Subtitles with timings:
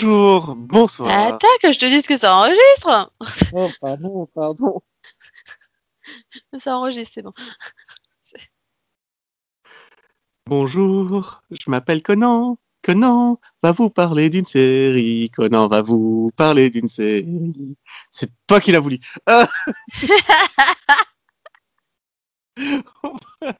[0.00, 1.10] Bonjour, bonsoir.
[1.10, 3.12] Attends que je te dise que ça enregistre.
[3.52, 4.80] Oh, pardon, pardon.
[6.56, 7.32] Ça enregistre, c'est bon.
[10.46, 12.58] Bonjour, je m'appelle Conan.
[12.82, 15.30] Conan va vous parler d'une série.
[15.30, 17.76] Conan va vous parler d'une série.
[18.12, 19.00] C'est toi qui l'as voulu.
[19.26, 19.48] Ah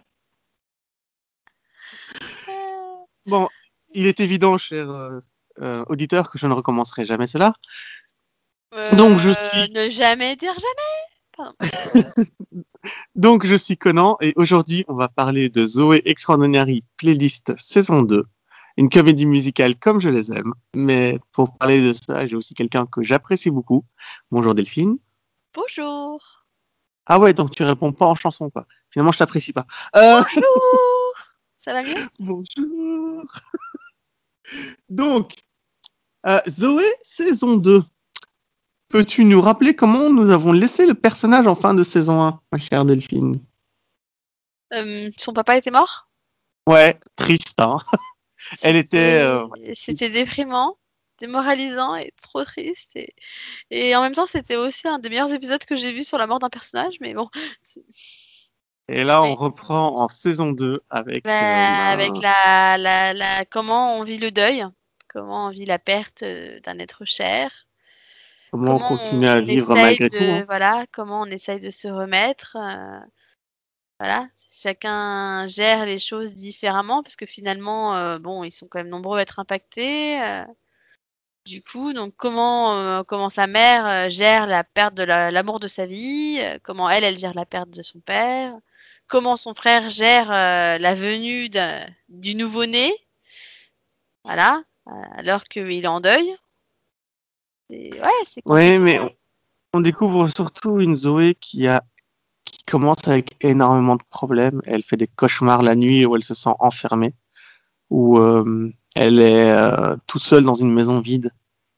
[3.26, 3.48] bon,
[3.92, 5.18] il est évident, cher
[5.60, 7.54] euh, euh, auditeur, que je ne recommencerai jamais cela.
[8.96, 11.38] Donc, je Euh, suis- Ne jamais dire jamais.
[13.14, 18.24] Donc, je suis Conan et aujourd'hui, on va parler de Zoé Extraordinary Playlist saison 2,
[18.76, 20.52] une comédie musicale comme je les aime.
[20.74, 23.84] Mais pour parler de ça, j'ai aussi quelqu'un que j'apprécie beaucoup.
[24.30, 24.98] Bonjour Delphine.
[25.54, 26.44] Bonjour.
[27.06, 28.66] Ah ouais, donc tu réponds pas en chanson, quoi.
[28.90, 29.66] Finalement, je t'apprécie pas.
[29.96, 31.14] Euh, Bonjour.
[31.56, 33.24] Ça va mieux bonjour.
[34.88, 35.32] donc,
[36.28, 37.82] euh, Zoé saison 2.
[38.88, 42.58] Peux-tu nous rappeler comment nous avons laissé le personnage en fin de saison 1, ma
[42.58, 43.40] chère Delphine?
[44.74, 46.08] Euh, Son papa était mort?
[46.66, 47.78] Ouais, triste, hein.
[48.62, 49.20] Elle était.
[49.22, 50.76] euh, C'était déprimant,
[51.18, 52.90] démoralisant et trop triste.
[52.94, 53.14] Et,
[53.70, 56.26] et en même temps, c'était aussi un des meilleurs épisodes que j'ai vu sur la
[56.26, 56.94] mort d'un personnage.
[57.00, 57.28] Mais bon,
[58.88, 61.24] Et là, on reprend en saison 2 avec.
[61.24, 64.64] bah, euh, avec la, la, la, comment on vit le deuil,
[65.18, 67.66] comment on vit la perte euh, d'un être cher.
[68.50, 70.30] Comment on continue à vivre malgré de, tout.
[70.30, 70.44] hein.
[70.46, 72.56] Voilà, comment on essaye de se remettre.
[72.56, 73.00] euh,
[74.00, 78.88] voilà, chacun gère les choses différemment parce que finalement, euh, bon, ils sont quand même
[78.88, 80.20] nombreux à être impactés.
[80.22, 80.44] euh,
[81.46, 85.86] du coup, donc comment comment sa mère gère la perte de la- l'amour de sa
[85.86, 88.54] vie, comment elle elle gère la perte de son père,
[89.08, 91.48] comment son frère gère la venue
[92.08, 92.92] du nouveau-né,
[94.24, 94.62] voilà,
[95.16, 96.36] alors qu'il est en deuil.
[97.70, 99.10] Et ouais, c'est Oui, mais hein.
[99.72, 101.84] on, on découvre surtout une Zoé qui a
[102.48, 104.62] qui commence avec énormément de problèmes.
[104.64, 107.14] Elle fait des cauchemars la nuit où elle se sent enfermée,
[107.90, 111.30] où euh, elle est euh, tout seule dans une maison vide.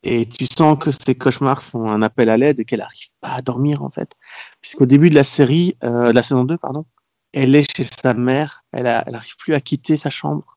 [0.03, 3.33] Et tu sens que ces cauchemars sont un appel à l'aide et qu'elle n'arrive pas
[3.33, 4.13] à dormir en fait.
[4.61, 6.87] Puisqu'au début de la série, euh, la saison 2, pardon,
[7.33, 10.57] elle est chez sa mère, elle n'arrive plus à quitter sa chambre.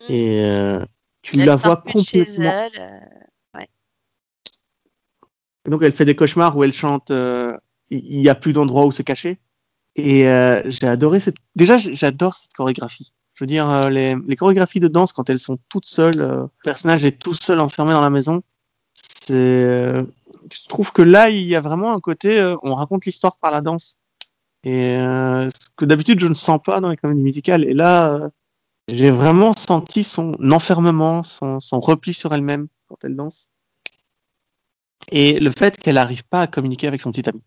[0.00, 0.12] Mm.
[0.12, 0.84] Et euh,
[1.24, 2.44] tu Elle la vois complètement.
[2.44, 3.60] elle, euh,
[5.68, 7.56] donc elle fait des cauchemars où elle chante euh,
[7.90, 9.38] Il n'y a plus d'endroit où se cacher.
[9.96, 11.36] Et euh, j'ai adoré cette.
[11.56, 13.12] Déjà, j'adore cette chorégraphie.
[13.34, 17.04] Je veux dire, les, les chorégraphies de danse quand elles sont toutes seules, le personnage
[17.04, 18.42] est tout seul enfermé dans la maison.
[19.26, 20.04] C'est.
[20.52, 23.50] je trouve que là, il y a vraiment un côté, euh, on raconte l'histoire par
[23.50, 23.96] la danse.
[24.62, 27.64] Et euh, ce que d'habitude je ne sens pas dans les comédies musicales.
[27.64, 28.28] Et là, euh,
[28.88, 33.48] j'ai vraiment senti son enfermement, son, repli sur elle-même quand elle danse.
[35.10, 37.40] Et le fait qu'elle n'arrive pas à communiquer avec son petit ami.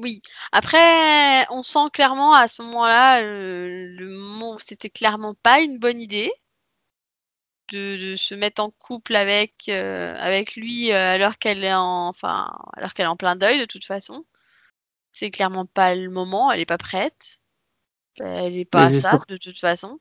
[0.00, 0.22] Oui.
[0.52, 6.32] Après, on sent clairement à ce moment-là, euh, le c'était clairement pas une bonne idée
[7.72, 12.94] de, se mettre en couple avec euh, lui euh, alors qu'elle est en enfin alors
[12.94, 14.24] qu'elle est en plein deuil de toute façon.
[15.12, 17.39] C'est clairement pas le moment, elle est pas prête.
[18.24, 19.98] Elle est pas à ça de toute façon.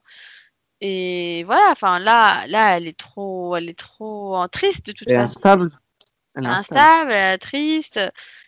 [0.81, 5.09] Et voilà, enfin là là elle est trop elle est trop en triste de toute
[5.09, 5.22] façon.
[5.22, 5.80] instable.
[6.35, 7.40] Elle est instable.
[7.40, 8.00] triste.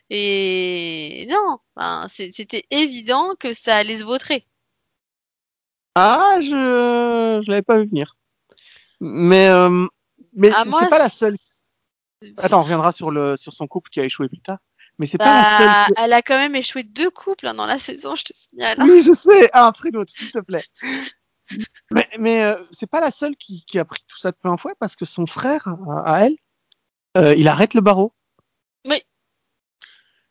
[0.10, 4.46] Et non, enfin, c'était évident que ça allait se vautrer.
[5.96, 8.18] Ah, je je l'avais pas vu venir.
[9.00, 9.88] Mais euh,
[10.34, 11.36] mais Ah, c'est pas la seule.
[12.38, 14.60] Attends, on reviendra sur le sur son couple qui a échoué plus tard.
[15.02, 15.96] Mais c'est pas la Bah, seule.
[15.98, 18.78] elle a quand même échoué deux couples hein, dans la saison, je te signale.
[18.82, 19.50] Oui, je sais.
[19.52, 20.64] Un après l'autre, s'il te plaît.
[21.90, 24.56] Mais mais euh, c'est pas la seule qui qui a pris tout ça de plein
[24.58, 26.36] fouet parce que son frère à, à elle,
[27.18, 28.14] euh, il arrête le barreau.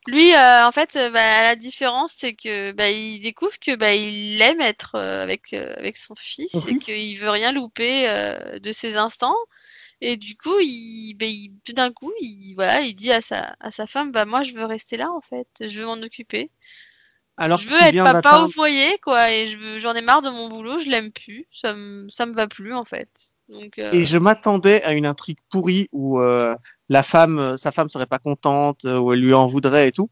[0.07, 3.93] Lui, euh, en fait, euh, bah, la différence, c'est que bah, il découvre que bah,
[3.95, 8.09] il aime être avec avec son fils Son et qu'il veut rien louper
[8.63, 9.37] de ses instants.
[10.01, 13.55] Et du coup, il, bah, il- tout d'un coup, il voilà, il dit à sa
[13.61, 16.51] à sa femme, bah moi, je veux rester là, en fait, je veux m'en occuper.
[17.37, 20.49] Alors je veux être papa au foyer, quoi, et je j'en ai marre de mon
[20.49, 23.09] boulot, je l'aime plus, ça me, ça me va plus, en fait.
[23.49, 26.55] Donc, euh, Et je m'attendais à une intrigue pourrie où euh,
[26.89, 29.93] la femme, euh, sa femme serait pas contente, euh, où elle lui en voudrait et
[29.93, 30.11] tout.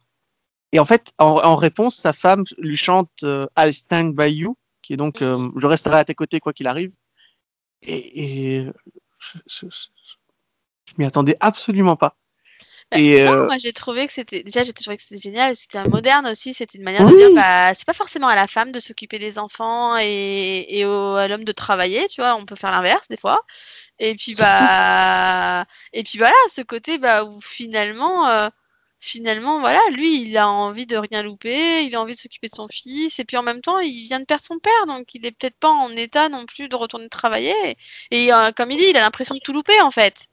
[0.73, 4.57] Et en fait, en, en réponse, sa femme lui chante euh, I'll stand by you,
[4.83, 6.93] qui est donc je resterai à tes côtés quoi qu'il arrive.
[7.83, 8.67] Et, et
[9.19, 9.87] je, je, je-
[10.91, 12.17] je m'y attendais absolument pas.
[12.97, 15.85] Et Non, euh, moi j'ai trouvé que c'était déjà j'ai trouvé que c'était génial, c'était
[15.87, 18.81] moderne aussi, c'était une manière de dire bah c'est pas forcément à la femme de
[18.81, 22.71] s'occuper des enfants et, et au, à l'homme de travailler, tu vois, on peut faire
[22.71, 23.45] l'inverse des fois.
[23.99, 28.49] Et puis Surtout- bah et puis voilà, ce côté bah où finalement euh,
[29.01, 32.55] finalement voilà, lui il a envie de rien louper, il a envie de s'occuper de
[32.55, 35.25] son fils et puis en même temps, il vient de perdre son père donc il
[35.25, 37.77] est peut-être pas en état non plus de retourner travailler
[38.11, 40.27] et euh, comme il dit, il a l'impression de tout louper en fait.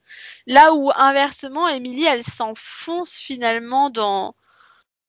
[0.48, 4.36] Là où inversement, Émilie, elle s'enfonce finalement dans,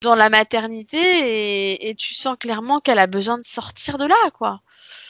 [0.02, 4.30] dans la maternité et, et tu sens clairement qu'elle a besoin de sortir de là,
[4.34, 4.60] quoi.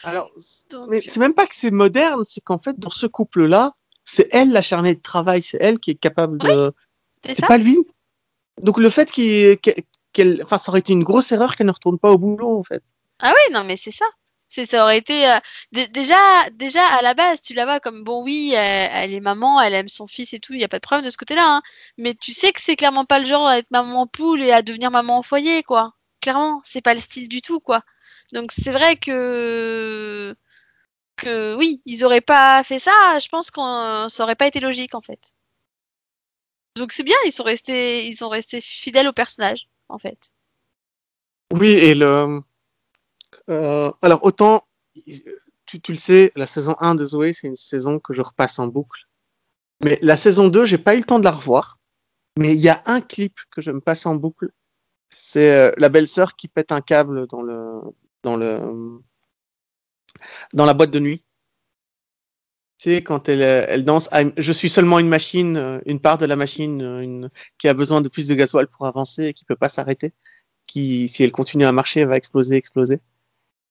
[0.02, 0.30] alors,
[0.70, 4.28] Donc, mais c'est même pas que c'est moderne, c'est qu'en fait, dans ce couple-là, c'est
[4.32, 6.72] elle l'acharnée de travail, c'est elle qui est capable de.
[7.24, 7.76] c'est pas lui.
[8.62, 12.10] Donc le fait qu'elle, enfin, ça aurait été une grosse erreur qu'elle ne retourne pas
[12.10, 12.82] au boulot, en fait.
[13.20, 14.06] Ah oui, non, mais c'est ça.
[14.48, 15.36] Ça aurait été euh,
[15.72, 16.16] dé- déjà,
[16.52, 19.74] déjà à la base, tu la vois comme bon, oui, elle, elle est maman, elle
[19.74, 21.56] aime son fils et tout, il y a pas de problème de ce côté-là.
[21.56, 21.62] hein.
[21.98, 24.90] Mais tu sais que c'est clairement pas le genre à maman poule et à devenir
[24.90, 25.92] maman au foyer, quoi.
[26.22, 27.82] Clairement, c'est pas le style du tout, quoi.
[28.32, 30.34] Donc c'est vrai que
[31.16, 33.18] que oui, ils auraient pas fait ça.
[33.18, 35.32] Je pense qu'on ça aurait pas été logique en fait.
[36.76, 40.32] Donc c'est bien, ils sont restés, fidèles au personnage, en fait.
[41.52, 42.40] Oui, et le.
[43.48, 44.66] euh, alors, autant,
[45.64, 48.66] tu, le sais, la saison 1 de Zoé, c'est une saison que je repasse en
[48.66, 49.06] boucle.
[49.82, 51.78] Mais la saison 2, j'ai pas eu le temps de la revoir.
[52.38, 54.50] Mais il y a un clip que je me passe en boucle.
[55.10, 57.80] C'est euh, la belle-sœur qui pète un câble dans le,
[58.22, 59.00] dans le,
[60.52, 61.25] dans la boîte de nuit.
[62.78, 66.26] Sais, quand elle, euh, elle danse, je suis seulement une machine, euh, une part de
[66.26, 69.44] la machine, euh, une, qui a besoin de plus de gasoil pour avancer et qui
[69.44, 70.12] peut pas s'arrêter
[70.66, 73.00] qui, si elle continue à marcher, elle va exploser, exploser.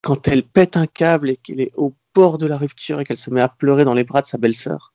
[0.02, 3.18] Quand elle pète un câble et qu'elle est au bord de la rupture et qu'elle
[3.18, 4.94] se met à pleurer dans les bras de sa belle-sœur.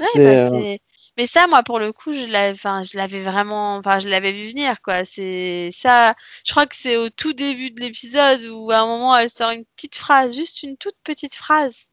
[0.00, 0.80] Ouais, bah, euh, c'est-
[1.16, 4.48] Mais ça, moi, pour le coup, je l'avais, je l'avais vraiment, enfin, je l'avais vu
[4.48, 5.04] venir, quoi.
[5.04, 6.14] C'est ça.
[6.44, 9.50] Je crois que c'est au tout début de l'épisode où, à un moment, elle sort
[9.52, 11.86] une petite phrase, juste une toute petite phrase.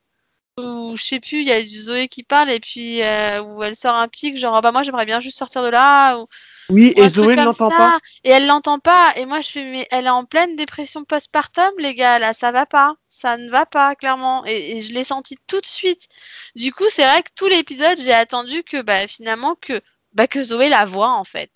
[0.57, 3.63] Où, je sais plus, il y a du Zoé qui parle et puis euh, où
[3.63, 6.17] elle sort un pic, genre, Ah bah moi, j'aimerais bien juste sortir de là.
[6.17, 6.27] Ou,
[6.69, 7.99] Oui, ou et Zoé ne l'entend pas.
[8.23, 9.13] Et elle l'entend pas.
[9.15, 12.19] Et moi, je fais, mais elle est en pleine dépression postpartum, les gars.
[12.19, 12.95] Là, ça va pas.
[13.07, 14.45] Ça ne va pas, clairement.
[14.45, 16.07] Et, et je l'ai senti tout de suite.
[16.55, 19.81] Du coup, c'est vrai que tout l'épisode, j'ai attendu que, bah, finalement, que,
[20.13, 21.51] bah, que Zoé la voit, en fait.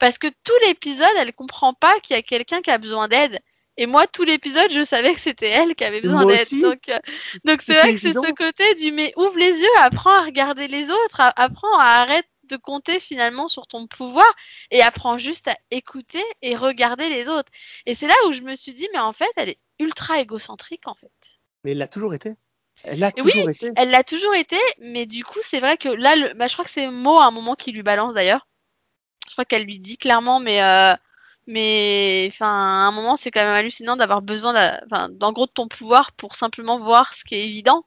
[0.00, 3.38] Parce que tout l'épisode, elle comprend pas qu'il y a quelqu'un qui a besoin d'aide.
[3.80, 6.46] Et moi, tout l'épisode, je savais que c'était elle qui avait besoin d'aide.
[6.60, 6.98] Donc, euh,
[7.46, 10.68] donc c'est vrai que c'est ce côté du mais ouvre les yeux, apprends à regarder
[10.68, 14.30] les autres, apprends à arrêter de compter finalement sur ton pouvoir
[14.70, 17.50] et apprends juste à écouter et regarder les autres.
[17.86, 20.86] Et c'est là où je me suis dit, mais en fait, elle est ultra égocentrique
[20.86, 21.10] en fait.
[21.64, 22.34] Mais elle l'a toujours été.
[22.84, 23.70] Elle l'a Et oui, toujours été.
[23.76, 26.34] Elle l'a toujours été, mais du coup, c'est vrai que là, le...
[26.34, 28.46] bah, je crois que c'est Mo à un moment qui lui balance d'ailleurs.
[29.26, 30.92] Je crois qu'elle lui dit clairement, mais euh,
[31.50, 34.52] mais enfin, à un moment, c'est quand même hallucinant d'avoir besoin,
[35.10, 37.84] d'en gros de ton pouvoir pour simplement voir ce qui est évident.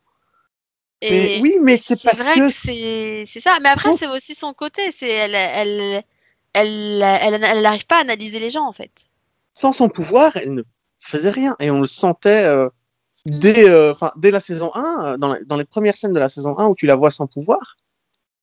[1.02, 3.58] Mais oui, mais c'est parce vrai que que c'est ça.
[3.62, 4.92] Mais après, c'est aussi son côté.
[4.92, 6.04] C'est elle, elle,
[6.54, 8.92] elle, elle, elle n'arrive pas à analyser les gens en fait.
[9.54, 10.64] sans son pouvoir, elle ne
[11.00, 11.56] faisait rien.
[11.60, 12.70] Et on le sentait euh,
[13.26, 13.40] Mm.
[13.40, 16.28] dès, euh, dès la saison 1, euh, dans, la- dans les premières scènes de la
[16.28, 17.78] saison 1 où tu la vois sans pouvoir.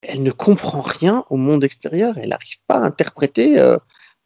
[0.02, 2.16] Elle ne comprend rien au monde extérieur.
[2.16, 3.76] Elle n'arrive pas à interpréter euh,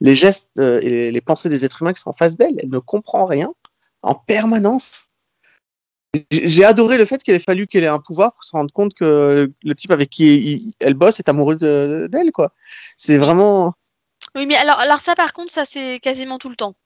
[0.05, 2.55] les gestes euh, et les, les pensées des êtres humains qui sont en face d'elle.
[2.63, 3.53] Elle ne comprend rien
[4.03, 5.07] en permanence.
[6.31, 8.95] J'ai adoré le fait qu'il ait fallu qu'elle ait un pouvoir pour se rendre compte
[8.95, 12.53] que le type avec qui il- elle bosse est amoureux de- d'elle, quoi.
[12.97, 13.75] C'est vraiment.
[14.37, 16.77] Oui, mais alors, alors ça, par contre, ça c'est quasiment tout le temps.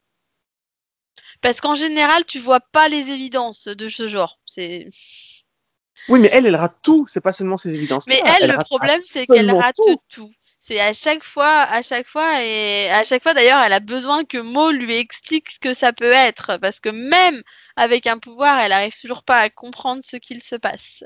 [1.41, 4.39] Parce qu'en général, tu vois pas les évidences de ce genre.
[4.47, 4.89] C'est.
[6.09, 7.07] Oui, mais elle, elle rate tout.
[7.07, 8.07] C'est pas seulement ses évidences.
[8.07, 9.97] Mais elle, le rate problème, c'est qu'elle rate tout.
[10.09, 10.33] tout.
[10.69, 14.25] C'est à chaque fois, à chaque fois, et à chaque fois d'ailleurs, elle a besoin
[14.27, 17.43] que Mo lui explique ce que ça peut être, parce que même
[17.77, 21.05] avec un pouvoir, elle arrive toujours pas à comprendre ce qu'il se passe.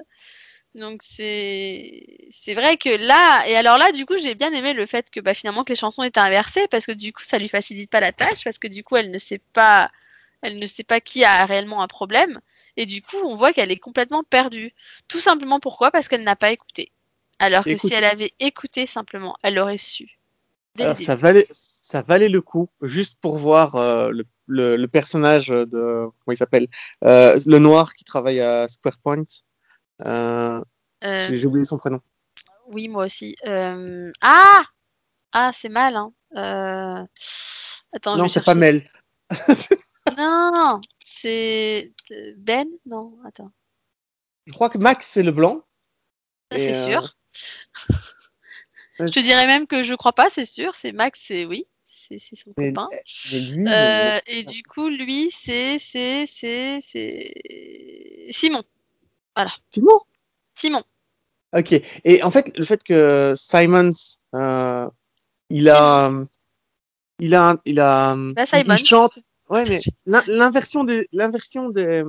[0.74, 4.86] Donc c'est c'est vrai que là, et alors là, du coup, j'ai bien aimé le
[4.86, 7.48] fait que bah, finalement que les chansons étaient inversées, parce que du coup, ça lui
[7.48, 9.92] facilite pas la tâche, parce que du coup, elle ne sait pas,
[10.42, 12.40] elle ne sait pas qui a réellement un problème,
[12.76, 14.74] et du coup, on voit qu'elle est complètement perdue.
[15.08, 15.92] Tout simplement pourquoi?
[15.92, 16.92] Parce qu'elle n'a pas écouté.
[17.42, 17.90] Alors que Écoute.
[17.90, 20.18] si elle avait écouté simplement, elle aurait su.
[20.78, 25.48] Alors, ça valait, ça valait le coup, juste pour voir euh, le, le, le personnage
[25.48, 26.68] de, comment il s'appelle,
[27.04, 29.24] euh, le noir qui travaille à Square Point.
[30.06, 30.62] Euh,
[31.02, 32.00] J'ai oublié son prénom.
[32.68, 33.36] oui, moi aussi.
[33.44, 34.62] Ah
[35.32, 36.12] Ah, c'est mal, hein.
[37.92, 38.54] Attends, non, c'est pas.
[38.54, 38.88] Mel.
[40.16, 41.92] Non, c'est
[42.36, 42.66] Ben?
[42.86, 43.50] Non, attends.
[44.46, 45.62] Je crois que Max c'est le blanc.
[46.50, 47.14] C'est sûr.
[48.98, 50.74] Je te dirais même que je crois pas, c'est sûr.
[50.74, 52.88] C'est Max, c'est oui, c'est son Mais- copain.
[53.32, 57.32] mais lui, Euh, et du coup, lui, c'est c'est c'est c'est
[58.30, 58.62] Simon.
[59.70, 60.00] Simon?
[60.54, 60.82] Simon.
[61.54, 61.74] Ok.
[62.04, 63.90] Et en fait, le fait que Simons,
[64.34, 64.88] euh,
[65.50, 66.10] il a,
[67.18, 68.74] il a, il a, Bah, il- Simon.
[68.74, 69.18] il chante.
[69.48, 72.02] Ouais, mais l'in- l'inversion des, l'inversion des,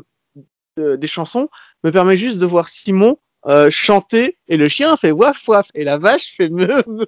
[0.78, 1.50] de- des chansons
[1.84, 5.84] me permet juste de voir Simon euh, chanter et le chien fait waf waf et
[5.84, 6.68] la vache fait me.
[6.88, 7.06] me.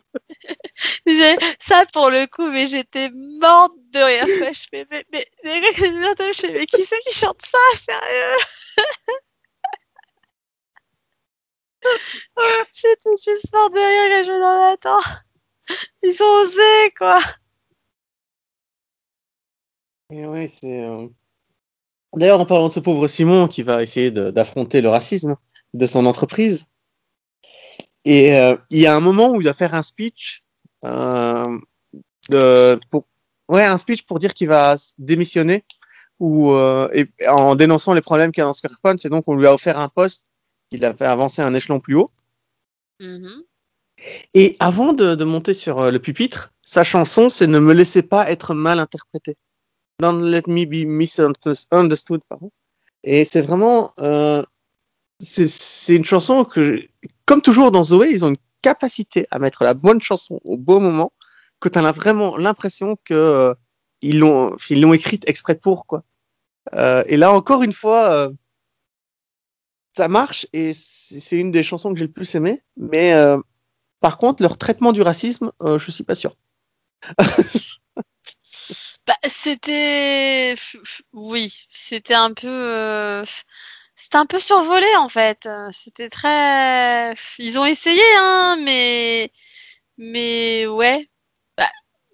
[1.08, 4.26] J'ai- Ça pour le coup, mais j'étais morte de rire.
[4.54, 5.62] Je fais, mais, mais, mais,
[6.68, 8.38] qui c'est qui chante ça, sérieux?
[12.74, 15.12] J'étais juste morte de rire et je me disais, attends,
[16.04, 17.20] ils ont osé quoi.
[20.10, 20.84] Et ouais, c'est.
[20.84, 21.08] euh,
[22.16, 25.36] D'ailleurs, en parlant de ce pauvre Simon qui va essayer d'affronter le racisme
[25.78, 26.68] de son entreprise,
[28.06, 30.44] et euh, il y a un moment où il va faire un speech,
[30.84, 31.58] euh,
[32.30, 33.06] de, pour,
[33.50, 35.66] ouais, un speech pour dire qu'il va démissionner,
[36.20, 39.36] ou euh, et, en dénonçant les problèmes qu'il y a dans SquarePoint, et donc on
[39.36, 40.28] lui a offert un poste
[40.70, 42.10] qu'il a fait avancer un échelon plus haut.
[43.00, 43.44] Mhm.
[44.34, 48.30] Et avant de, de monter sur le pupitre, sa chanson, c'est Ne me laissez pas
[48.30, 49.36] être mal interprété.
[50.00, 52.22] Don't let me be misunderstood.
[52.28, 52.52] Pardon.
[53.04, 53.94] Et c'est vraiment,
[55.20, 56.82] c'est une chanson que,
[57.26, 60.80] comme toujours dans Zoé, ils ont une capacité à mettre la bonne chanson au bon
[60.80, 61.14] moment,
[61.60, 63.54] que tu as vraiment l'impression que euh,
[64.02, 66.04] ils l'ont, ils l'ont écrite exprès pour quoi.
[66.74, 68.32] Euh, et là encore une fois, euh,
[69.96, 72.62] ça marche et c'est une des chansons que j'ai le plus aimé.
[72.78, 73.38] Mais euh,
[74.02, 76.36] par contre, leur traitement du racisme, je suis pas sûr.
[79.08, 80.56] Bah, c'était,
[81.14, 83.24] oui, c'était un peu,
[84.06, 85.50] c'était un peu survolé en fait.
[85.72, 89.32] C'était très, ils ont essayé, hein, mais,
[89.98, 91.10] mais ouais.
[91.58, 91.68] Bah,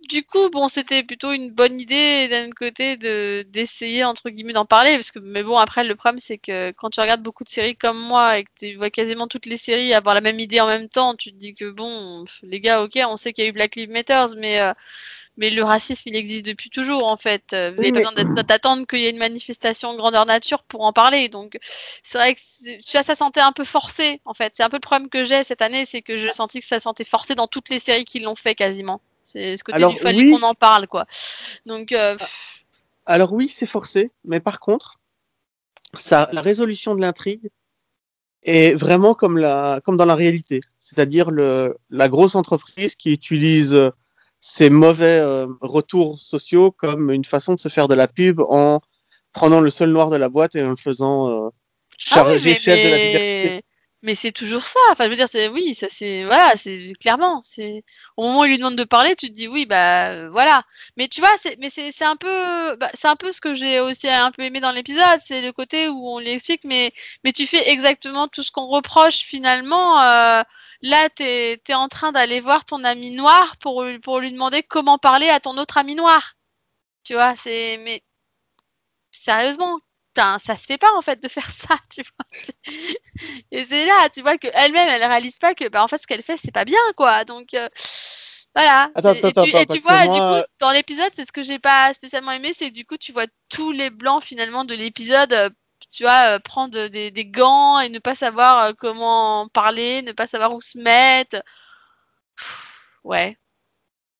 [0.09, 4.65] du coup, bon, c'était plutôt une bonne idée d'un côté de d'essayer entre guillemets d'en
[4.65, 7.49] parler, parce que, mais bon, après le problème c'est que quand tu regardes beaucoup de
[7.49, 10.61] séries comme moi et que tu vois quasiment toutes les séries avoir la même idée
[10.61, 13.47] en même temps, tu te dis que bon, les gars, ok, on sait qu'il y
[13.47, 14.73] a eu Black Lives Matter, mais euh,
[15.37, 17.53] mais le racisme, il existe depuis toujours, en fait.
[17.53, 20.63] Euh, Vous Oui, n'avez pas mais- besoin d'attendre qu'il y ait une manifestation grandeur nature
[20.63, 21.29] pour en parler.
[21.29, 21.57] Donc,
[22.03, 22.39] c'est vrai que
[22.85, 24.53] ça sentait un peu forcé, en fait.
[24.55, 26.79] C'est un peu le problème que j'ai cette année, c'est que je sentis que ça
[26.79, 29.01] sentait forcé dans toutes les séries qui l'ont fait quasiment.
[29.23, 30.31] C'est ce côté Alors, du fallait oui.
[30.31, 31.05] qu'on en parle, quoi.
[31.65, 32.17] Donc, euh,
[33.05, 34.99] Alors oui, c'est forcé, mais par contre,
[35.93, 37.49] ça, la résolution de l'intrigue
[38.43, 43.79] est vraiment comme la, comme dans la réalité, c'est-à-dire la grosse entreprise qui utilise
[44.41, 48.81] ces mauvais euh, retours sociaux comme une façon de se faire de la pub en
[49.33, 51.49] prenant le seul noir de la boîte et en le faisant euh,
[52.09, 53.65] Ah oui, chargé mais, chef de la diversité.
[54.01, 54.79] mais c'est toujours ça.
[54.91, 57.41] Enfin, je veux dire, c'est oui, ça c'est voilà, c'est clairement.
[57.43, 57.83] C'est
[58.17, 60.63] au moment où il lui demande de parler, tu te dis oui, bah euh, voilà.
[60.97, 63.53] Mais tu vois, c'est mais c'est c'est un peu, bah, c'est un peu ce que
[63.53, 66.91] j'ai aussi un peu aimé dans l'épisode, c'est le côté où on lui explique, mais
[67.23, 69.99] mais tu fais exactement tout ce qu'on reproche finalement.
[70.83, 74.63] Là, t'es es en train d'aller voir ton ami noir pour lui- pour lui demander
[74.63, 76.33] comment parler à ton autre ami noir.
[77.03, 78.03] Tu vois, c'est mais
[79.11, 79.79] sérieusement,
[80.13, 82.73] putain, ça se fait pas en fait de faire ça, tu vois.
[83.51, 86.07] Et c'est là, tu vois que elle-même, elle réalise pas que, bah, en fait, ce
[86.07, 87.25] qu'elle fait, c'est pas bien, quoi.
[87.25, 87.67] Donc, euh,
[88.55, 88.89] voilà.
[88.95, 91.31] Attends, Et- attends, tu, attends, et tu vois, moi- du coup, dans l'épisode, c'est ce
[91.31, 94.65] que j'ai pas spécialement aimé, c'est que du coup, tu vois tous les blancs finalement
[94.65, 95.49] de l'épisode, euh,
[95.89, 100.11] tu vois, euh, prendre des, des gants et ne pas savoir euh, comment parler, ne
[100.11, 101.41] pas savoir où se mettre.
[102.37, 102.71] Pff,
[103.03, 103.37] Ouais.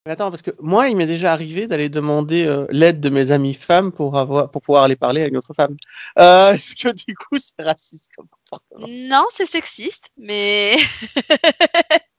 [0.06, 3.32] Mais attends, parce que moi, il m'est déjà arrivé d'aller demander euh, l'aide de mes
[3.32, 5.77] amies femmes pour avoir, pour pouvoir aller parler à une autre femme.
[6.18, 8.88] Euh, Est-ce que du coup, c'est raciste comme comportement?
[8.89, 10.75] Non, c'est sexiste, mais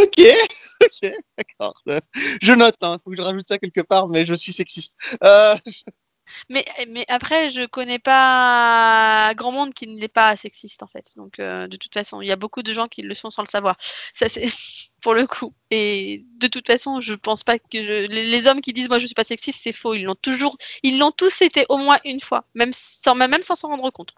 [0.00, 0.18] Ok,
[0.82, 1.74] ok, d'accord.
[1.88, 2.00] Euh,
[2.42, 4.94] Je note, hein, faut que je rajoute ça quelque part, mais je suis sexiste.
[5.24, 5.54] Euh,
[6.48, 11.12] Mais, mais après, je connais pas grand monde qui ne l'est pas sexiste en fait.
[11.16, 13.42] Donc, euh, de toute façon, il y a beaucoup de gens qui le sont sans
[13.42, 13.76] le savoir.
[14.12, 14.48] Ça, c'est
[15.02, 15.54] pour le coup.
[15.70, 17.78] Et de toute façon, je pense pas que
[18.08, 19.94] les hommes qui disent moi je suis pas sexiste, c'est faux.
[19.94, 23.54] Ils l'ont toujours, ils l'ont tous été au moins une fois, même sans même sans
[23.54, 24.14] s'en rendre compte.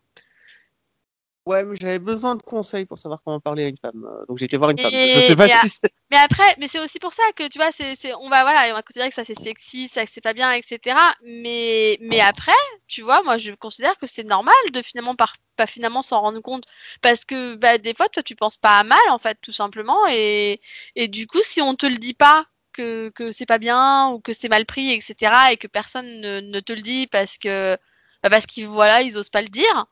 [1.45, 4.05] Ouais, mais j'avais besoin de conseils pour savoir comment parler à une femme.
[4.05, 4.93] euh, Donc j'ai été voir une femme.
[4.95, 5.91] Et- Je sais pas si c'est...
[6.13, 8.71] Mais après, mais c'est aussi pour ça que tu vois, c'est, c'est, on va voilà,
[8.71, 10.97] on va considérer que ça c'est sexiste, ça c'est pas bien, etc.
[11.25, 12.53] Mais, mais après,
[12.87, 16.41] tu vois, moi je considère que c'est normal de finalement par, pas finalement s'en rendre
[16.41, 16.65] compte
[17.01, 19.99] parce que bah, des fois, toi tu penses pas à mal en fait, tout simplement,
[20.11, 20.61] et,
[20.97, 24.21] et du coup, si on te le dit pas que, que c'est pas bien ou
[24.21, 25.33] que c'est mal pris, etc.
[25.53, 27.77] et que personne ne, ne te le dit parce que
[28.23, 29.87] bah, parce qu'ils voilà, ils osent pas le dire.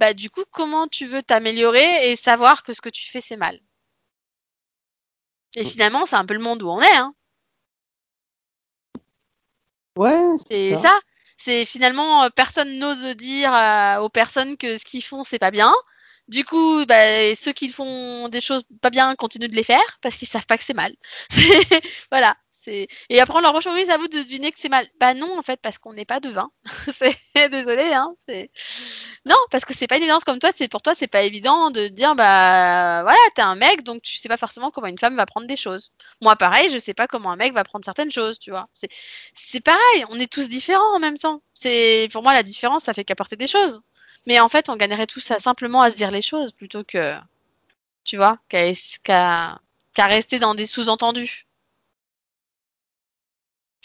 [0.00, 3.36] Bah du coup, comment tu veux t'améliorer et savoir que ce que tu fais c'est
[3.36, 3.60] mal?
[5.54, 6.96] Et finalement, c'est un peu le monde où on est.
[6.96, 7.14] Hein.
[9.96, 10.98] Ouais, C'est ça.
[11.36, 15.50] C'est finalement euh, personne n'ose dire euh, aux personnes que ce qu'ils font c'est pas
[15.50, 15.72] bien.
[16.28, 20.16] Du coup, bah, ceux qui font des choses pas bien continuent de les faire parce
[20.16, 20.94] qu'ils savent pas que c'est mal.
[22.12, 22.36] Voilà.
[23.08, 24.86] Et après on leur reproche oui, à vous de deviner que c'est mal.
[24.98, 26.50] Bah non en fait parce qu'on n'est pas devin.
[26.92, 27.16] c'est
[27.50, 28.14] désolé hein.
[28.26, 28.50] C'est
[29.26, 30.50] non parce que c'est pas une évidence comme toi.
[30.54, 34.16] C'est pour toi c'est pas évident de dire bah voilà t'es un mec donc tu
[34.16, 35.92] sais pas forcément comment une femme va prendre des choses.
[36.22, 38.68] Moi pareil je sais pas comment un mec va prendre certaines choses tu vois.
[38.72, 40.04] C'est pareil.
[40.10, 41.42] On est tous différents en même temps.
[41.54, 43.80] C'est pour moi la différence ça fait qu'apporter des choses.
[44.26, 47.16] Mais en fait, on gagnerait tous simplement à se dire les choses plutôt que,
[48.04, 49.58] tu vois, qu'à
[49.98, 51.46] rester dans des sous-entendus.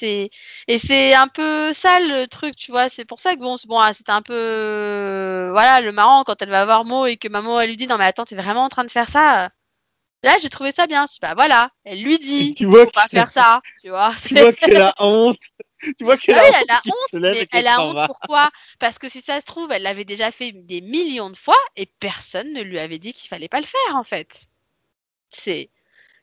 [0.03, 0.29] Et
[0.77, 2.89] c'est un peu ça le truc, tu vois.
[2.89, 6.23] C'est pour ça que bon, c'est bon, ah, c'était un peu euh, voilà le marrant
[6.23, 8.35] quand elle va voir Mo et que maman elle lui dit non mais attends, t'es
[8.35, 9.49] vraiment en train de faire ça?
[10.23, 11.05] Là, j'ai trouvé ça bien.
[11.21, 14.11] Bah voilà, elle lui Et dit, tu vois faut pas faire ça, tu vois.
[14.27, 15.37] tu vois qu'elle a honte.
[15.97, 16.55] Tu vois qu'elle a honte.
[16.61, 18.07] elle a honte, mais elle a honte va.
[18.07, 18.49] pourquoi
[18.79, 21.85] Parce que si ça se trouve, elle l'avait déjà fait des millions de fois et
[21.99, 24.47] personne ne lui avait dit qu'il fallait pas le faire en fait.
[25.29, 25.69] C'est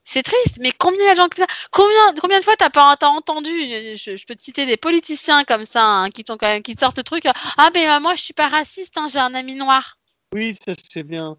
[0.05, 3.51] c'est triste, mais combien de gens comme ça Combien combien de fois t'as pas entendu
[3.51, 6.75] je, je peux te citer des politiciens comme ça hein, qui t'ont quand même qui
[6.75, 7.25] te sortent le truc
[7.59, 9.99] ah mais euh, moi je suis pas raciste hein, j'ai un ami noir.
[10.35, 11.37] Oui, ça je sais bien.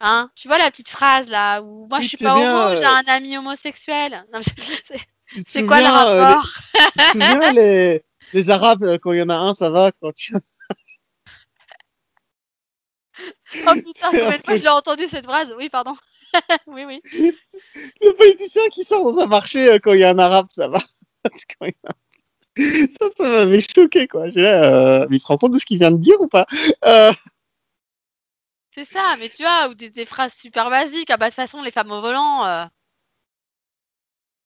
[0.00, 2.72] Hein tu vois la petite phrase là où moi Oui, je suis pas bien, homo,
[2.72, 4.24] euh, j'ai un ami homosexuel.
[5.46, 5.88] C'est quoi le euh,
[6.18, 6.48] les- rapport
[6.82, 8.02] Tu te souviens les,
[8.32, 9.92] les Arabes, euh, quand il y en a un, ça va.
[10.00, 10.10] Quand
[13.66, 15.54] Oh putain, combien de fois je l'ai entendu cette phrase?
[15.58, 15.94] Oui, pardon.
[16.66, 17.02] oui, oui.
[18.00, 20.68] Le politicien qui sort dans un marché, euh, quand il y a un Arabe, ça
[20.68, 20.78] va.
[22.56, 24.26] Ça, ça m'avait choqué, quoi.
[24.36, 26.46] Euh, mais il se rend compte de ce qu'il vient de dire ou pas?
[26.84, 27.12] Euh,
[28.74, 31.10] C'est ça, mais tu vois, ou des, des phrases super basiques.
[31.10, 32.44] Ah bah de toute façon, les femmes au volant.
[32.46, 32.64] euh,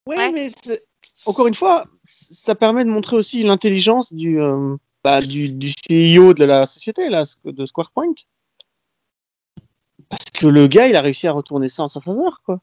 [0.07, 0.31] Ouais.
[0.33, 0.51] mais
[1.25, 4.39] encore une fois, ça permet de montrer aussi l'intelligence du,
[5.03, 8.13] bah, du, du CEO de la société, là, de Square Point.
[10.09, 12.61] Parce que le gars, il a réussi à retourner ça en sa faveur, quoi.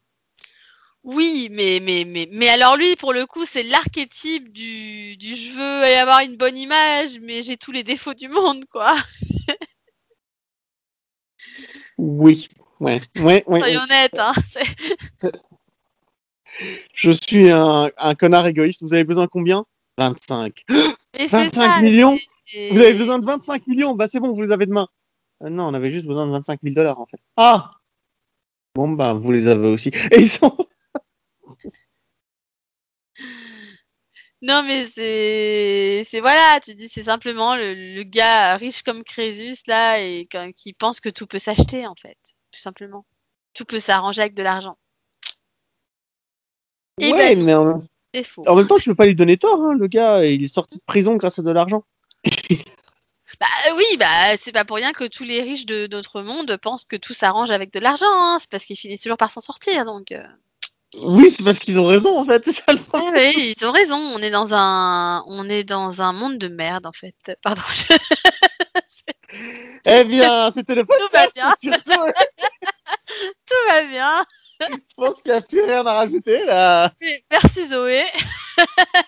[1.03, 5.51] Oui, mais, mais, mais, mais alors lui, pour le coup, c'est l'archétype du, du je
[5.51, 8.93] veux avoir une bonne image, mais j'ai tous les défauts du monde, quoi.
[11.97, 12.49] Oui,
[12.79, 13.59] ouais, ouais, ouais.
[13.59, 14.33] Soyons honnêtes, hein.
[16.93, 18.81] Je suis un, un connard égoïste.
[18.83, 19.65] Vous avez besoin de combien?
[19.97, 20.63] 25.
[20.67, 20.79] Mais
[21.19, 21.79] c'est 25 ça.
[21.81, 22.17] millions?
[22.71, 23.95] Vous avez besoin de 25 millions?
[23.95, 24.87] Bah c'est bon, vous les avez demain.
[25.41, 27.19] Euh, non, on avait juste besoin de 25 000 dollars en fait.
[27.37, 27.71] Ah
[28.75, 29.89] Bon bah vous les avez aussi.
[30.11, 30.55] Et ils sont...
[34.43, 39.57] Non, mais c'est, c'est voilà, tu dis, c'est simplement le, le gars riche comme Crésus,
[39.67, 42.17] là, et quand- qui pense que tout peut s'acheter, en fait.
[42.51, 43.05] Tout simplement.
[43.53, 44.77] Tout peut s'arranger avec de l'argent.
[46.99, 47.83] Et ouais, ben, mais en,
[48.23, 48.43] faux.
[48.47, 49.61] en même temps, tu peux pas lui donner tort.
[49.61, 51.83] Hein, le gars, il est sorti de prison grâce à de l'argent.
[53.41, 54.05] Bah oui, bah
[54.39, 57.49] c'est pas pour rien que tous les riches de notre monde pensent que tout s'arrange
[57.51, 58.37] avec de l'argent, hein.
[58.39, 60.11] C'est parce qu'ils finissent toujours par s'en sortir, donc.
[60.11, 60.23] euh.
[61.01, 62.43] Oui, c'est parce qu'ils ont raison en fait.
[62.45, 63.13] C'est ça le problème.
[63.15, 63.97] ouais, ils ont raison.
[63.97, 67.15] On est dans un, on est dans un monde de merde, en fait.
[67.41, 67.61] Pardon.
[67.75, 67.95] je-
[69.85, 71.33] Eh bien, c'était le podcast.
[71.33, 71.55] bien.
[71.61, 71.73] Sur
[73.47, 74.25] Tout va bien.
[74.69, 76.91] je pense qu'il n'y a plus rien à rajouter là.
[77.31, 78.03] Merci Zoé.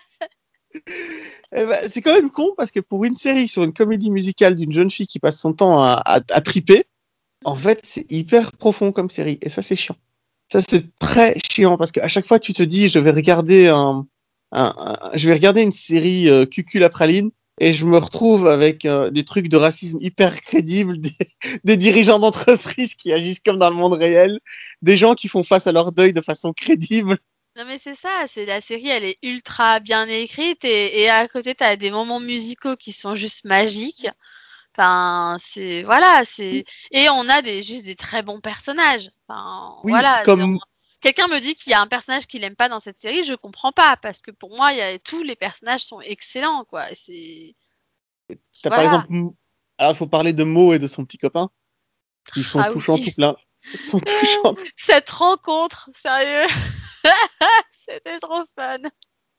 [1.55, 4.55] Eh ben, c'est quand même con parce que pour une série sur une comédie musicale
[4.55, 6.85] d'une jeune fille qui passe son temps à, triper,
[7.45, 9.37] en fait, c'est hyper profond comme série.
[9.41, 9.97] Et ça, c'est chiant.
[10.51, 14.07] Ça, c'est très chiant parce qu'à chaque fois, tu te dis, je vais regarder un,
[15.13, 19.23] je vais regarder une série euh, cucul praline et je me retrouve avec euh, des
[19.23, 21.11] trucs de racisme hyper crédibles, des,
[21.63, 24.39] des dirigeants d'entreprise qui agissent comme dans le monde réel,
[24.81, 27.17] des gens qui font face à leur deuil de façon crédible.
[27.55, 31.27] Non mais c'est ça, c'est la série, elle est ultra bien écrite et, et à
[31.27, 34.07] côté t'as des moments musicaux qui sont juste magiques.
[34.75, 39.11] Enfin, c'est voilà, c'est et on a des juste des très bons personnages.
[39.27, 40.23] Enfin, Oui, voilà.
[40.25, 40.57] comme-
[40.99, 43.33] Quelqu'un me dit qu'il y a un personnage qu'il aime pas dans cette série, je
[43.33, 46.85] comprends pas parce que pour moi, il y a tous les personnages sont excellents quoi.
[46.95, 47.55] C'est
[48.29, 48.69] Voilà.
[48.69, 49.33] par exemple,
[49.77, 51.49] alors il faut parler de Mo et de son petit copain,
[52.33, 53.03] qui sont Ah touchants oui.
[53.03, 53.35] tout plein.
[53.73, 54.55] Ils sont touchants.
[54.77, 56.47] cette rencontre, sérieux.
[57.71, 58.77] C'était trop fun.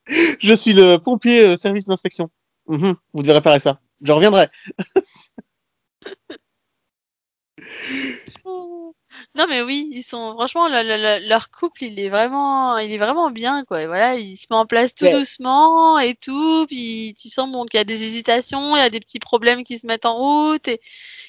[0.07, 2.31] Je suis le pompier euh, service d'inspection.
[2.66, 3.81] Mhm, vous devez réparer ça.
[4.03, 4.48] Je reviendrai.
[9.37, 12.92] Non mais oui, ils sont franchement le- le- le- leur couple, il est vraiment, il
[12.92, 13.83] est vraiment bien quoi.
[13.83, 15.12] Et voilà, il se met en place tout Ouais.
[15.12, 16.66] doucement et tout.
[16.66, 19.62] Puis tu sens bon qu'il y a des hésitations, il y a des petits problèmes
[19.64, 20.81] qui se mettent en route et,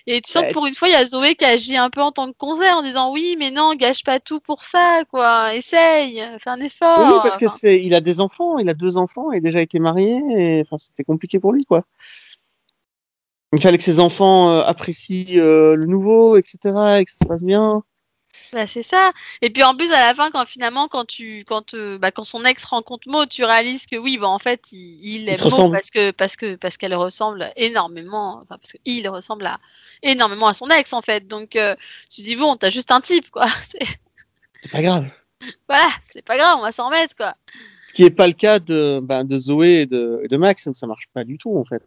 [0.07, 0.49] et tu sens Ouais.
[0.49, 2.37] que pour une fois il y a Zoé qui agit un peu en tant que
[2.37, 5.53] conseil en disant oui mais non gâche pas tout pour ça quoi.
[5.55, 6.99] Essaye, fais un effort.
[6.99, 9.41] Oui, parce que Enfin, c'est, il a des enfants, il a deux enfants, il a
[9.41, 11.83] déjà été marié, et enfin, c'était compliqué pour lui, quoi.
[13.53, 16.57] Il fallait que ses enfants euh, apprécient euh, le nouveau, etc.,
[16.99, 17.83] et que ça se passe bien.
[18.51, 19.11] Bah, c'est ça.
[19.41, 22.25] Et puis en plus à la fin quand finalement quand tu quand euh, bah, quand
[22.25, 25.75] son ex rencontre Maud, tu réalises que oui bah en fait il, il aime ressemblent.
[25.75, 29.59] parce que parce que parce qu'elle ressemble énormément enfin parce qu'il ressemble à
[30.03, 31.27] énormément à son ex en fait.
[31.27, 31.75] Donc euh,
[32.13, 33.47] tu dis bon t'as juste un type quoi.
[33.67, 35.09] C'est- pas grave.
[35.67, 37.35] Voilà c'est pas grave on va s'en mettre quoi.
[37.87, 40.69] Ce qui est pas le cas de, ben, de Zoé et de, et de Max,
[40.73, 41.81] ça marche pas du tout, en fait.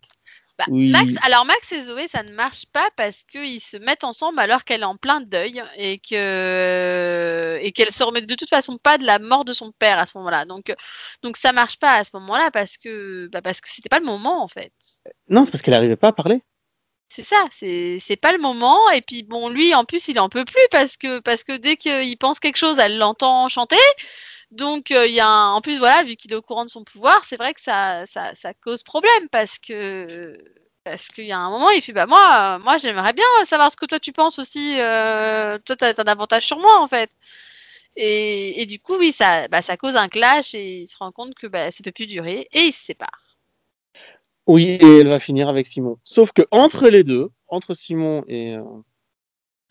[0.58, 0.90] Bah, Oui.
[0.90, 4.64] Max alors Max et Zoé ça ne marche pas parce qu'ils se mettent ensemble alors
[4.64, 8.98] qu'elle est en plein deuil et que et qu'elle se remet de toute façon pas
[8.98, 10.44] de la mort de son père à ce moment-là.
[10.46, 10.74] Donc
[11.22, 14.06] donc ça marche pas à ce moment-là parce que bah, parce que c'était pas le
[14.06, 14.72] moment en fait.
[15.28, 16.42] Non, c'est parce qu'elle arrivait pas à parler.
[17.08, 18.90] C'est ça, c'est c'est pas le moment.
[18.90, 21.76] Et puis bon, lui, en plus, il en peut plus parce que parce que dès
[21.76, 23.76] qu'il pense quelque chose, elle l'entend chanter.
[24.50, 26.70] Donc euh, il y a un- en plus voilà, vu qu'il est au courant de
[26.70, 30.38] son pouvoir, c'est vrai que ça, ça cause problème parce que
[30.84, 33.70] parce qu'il y a un moment, il fait bah moi euh, moi j'aimerais bien savoir
[33.70, 34.76] ce que toi tu penses aussi.
[34.80, 37.11] euh, toi t'as un avantage sur moi en fait.
[37.96, 41.12] Et, et du coup oui ça bah, ça cause un clash et il se rend
[41.12, 43.38] compte que bah, ça peut plus durer et ils se séparent.
[44.46, 45.98] Oui, et elle va finir avec Simon.
[46.04, 48.56] Sauf que entre les deux, entre Simon et,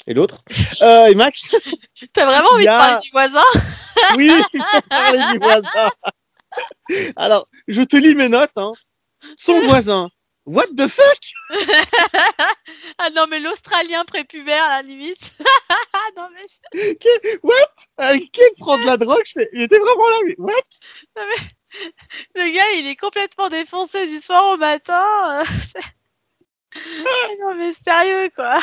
[0.08, 0.42] et l'autre,
[0.82, 1.56] euh, et Max,
[2.14, 3.44] T'as vraiment envie a- de parler du voisin
[4.18, 4.32] oui,
[4.90, 5.90] parler du voisin.
[7.16, 8.52] Alors, je te lis mes notes.
[8.56, 8.74] Hein.
[9.38, 10.10] Son voisin.
[10.46, 11.20] What the fuck
[13.00, 15.34] Ah non, mais l'Australien prépubère, à la limite.
[15.94, 16.98] Ah non, mais
[17.44, 17.54] What
[18.02, 20.18] euh, Qui prend de la drogue J'étais vraiment là.
[20.26, 20.54] mais What
[22.36, 25.04] le gars, il est complètement défoncé du soir au matin.
[25.06, 25.44] Ah
[27.42, 28.58] non, mais sérieux, quoi.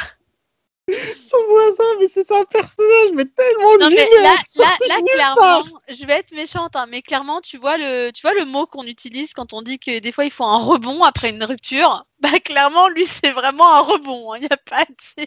[1.18, 5.64] Son voisin, mais c'est un personnage, mais tellement Non, mais là, là, là, clairement, part.
[5.88, 8.84] je vais être méchante, hein, mais clairement, tu vois le, tu vois le mot qu'on
[8.84, 12.04] utilise quand on dit que des fois il faut un rebond après une rupture?
[12.20, 14.34] Bah, clairement, lui, c'est vraiment un rebond.
[14.36, 15.24] Il n'y a pas de.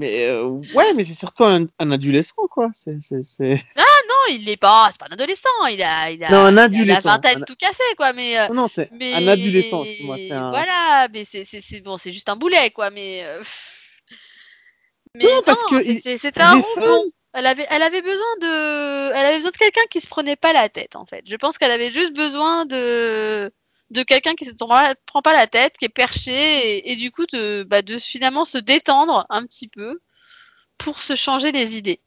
[0.00, 2.70] Mais euh, ouais, mais c'est surtout un, un adolescent, quoi.
[2.74, 3.62] C'est, c'est...
[3.76, 5.48] Non, il est pas, c'est pas un adolescent.
[5.70, 7.08] Il a, il a, Non, un il a la adolescent.
[7.08, 8.12] vingtaine Un- tout cassé, quoi.
[8.12, 9.84] Mais, euh, Non, non, c'est mais un adolescent.
[10.02, 10.50] Moi, un.
[10.50, 13.42] voilà mais c'est bon c'est juste un boulet quoi mais euh,
[15.14, 15.82] mais Non, parce que
[16.16, 20.00] c'était un rebond elle avait elle avait besoin de elle avait besoin de quelqu'un qui
[20.00, 21.22] se prenait pas la tête en fait.
[21.26, 23.50] Je pense qu'elle avait juste besoin de
[23.90, 27.26] de quelqu'un qui se prend pas- la tête qui est perché et, et du coup
[27.32, 30.00] de bah, de finalement se détendre un petit peu
[30.78, 32.00] pour se changer les idées.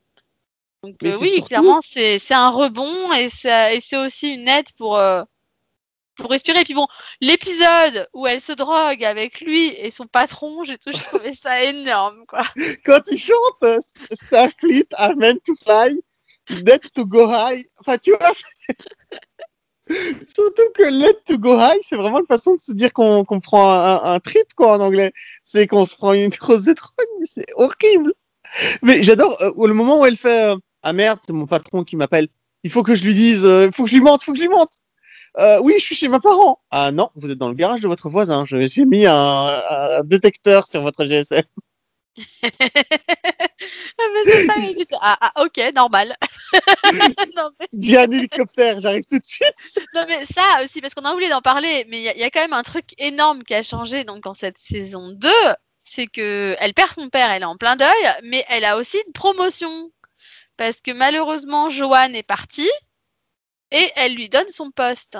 [0.83, 4.71] Donc euh, oui surtout- clairement c'est c'est un rebond et et c'est aussi une aide
[4.77, 5.23] pour euh,
[6.15, 6.61] pour respirer.
[6.61, 6.87] Et puis bon,
[7.21, 11.63] l'épisode où elle se drogue avec lui et son patron, j'ai tout, je trouvais ça
[11.63, 12.43] énorme, quoi.
[12.85, 13.79] Quand il chante euh,
[14.11, 15.99] Starfleet are meant to fly,
[16.49, 17.65] dead to go high.
[17.79, 18.33] Enfin, tu vois.
[19.87, 23.71] Surtout que let to go high, c'est vraiment une façon de se dire qu'on prend
[23.71, 25.13] un, trip, quoi, en anglais.
[25.43, 28.13] C'est qu'on se prend une grosse mais c'est horrible.
[28.81, 31.95] Mais j'adore euh, le moment où elle fait euh, Ah merde, c'est mon patron qui
[31.95, 32.27] m'appelle.
[32.63, 34.31] Il faut que je lui dise, euh, il faut que je lui mente, il faut
[34.31, 34.73] que je lui mente.
[35.37, 36.59] Euh, oui, je suis chez mes parents.
[36.71, 38.45] Ah non, vous êtes dans le garage de votre voisin.
[38.45, 39.13] Je- J'ai mis un,
[39.69, 41.43] un détecteur sur votre GSM.
[43.99, 44.97] Ah, mais il dit ça.
[45.01, 46.15] ah, ah, ok, normal.
[47.35, 49.53] non, mais, J'ai un hélicoptère, j'arrive tout de suite.
[49.93, 52.19] non, mais ça aussi, parce qu'on a oublié d'en parler, mais il y, a- il
[52.19, 55.29] y a quand même un truc énorme qui a changé donc en cette saison 2,
[55.83, 57.87] c'est que elle perd son père, elle est en plein deuil,
[58.23, 59.91] mais elle a aussi une promotion.
[60.57, 62.69] Parce que malheureusement, Joanne est partie
[63.71, 65.17] et elle lui donne son poste.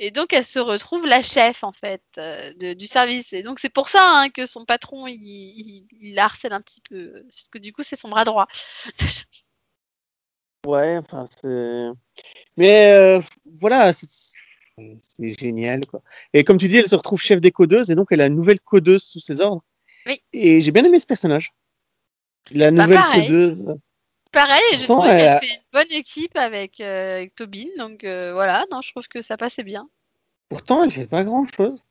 [0.00, 3.32] Et donc, elle se retrouve la chef, en fait, euh, de- du service.
[3.32, 7.24] Et donc, c'est pour ça hein, que son patron, il, il, harcèle un petit peu.
[7.24, 8.46] Parce que du coup, c'est son bras droit.
[10.66, 11.88] Ouais, enfin, c'est.
[12.56, 13.20] Mais euh,
[13.60, 14.08] voilà, c'est
[15.18, 16.02] génial, quoi.
[16.34, 18.34] Et comme tu dis, elle se retrouve chef des codeuses et donc elle a une
[18.34, 19.64] nouvelle codeuse sous ses ordres.
[20.06, 20.20] Oui.
[20.32, 21.52] Et j'ai bien aimé ce personnage.
[22.50, 23.76] La Bah, nouvelle codeuse.
[24.32, 27.66] Pareil, trouvé elle qu'elle a- fait une bonne équipe avec, euh, avec Tobin.
[27.78, 29.88] Donc, euh, voilà, non, je trouve que ça passait bien.
[30.48, 31.84] Pourtant, elle fait pas grand chose.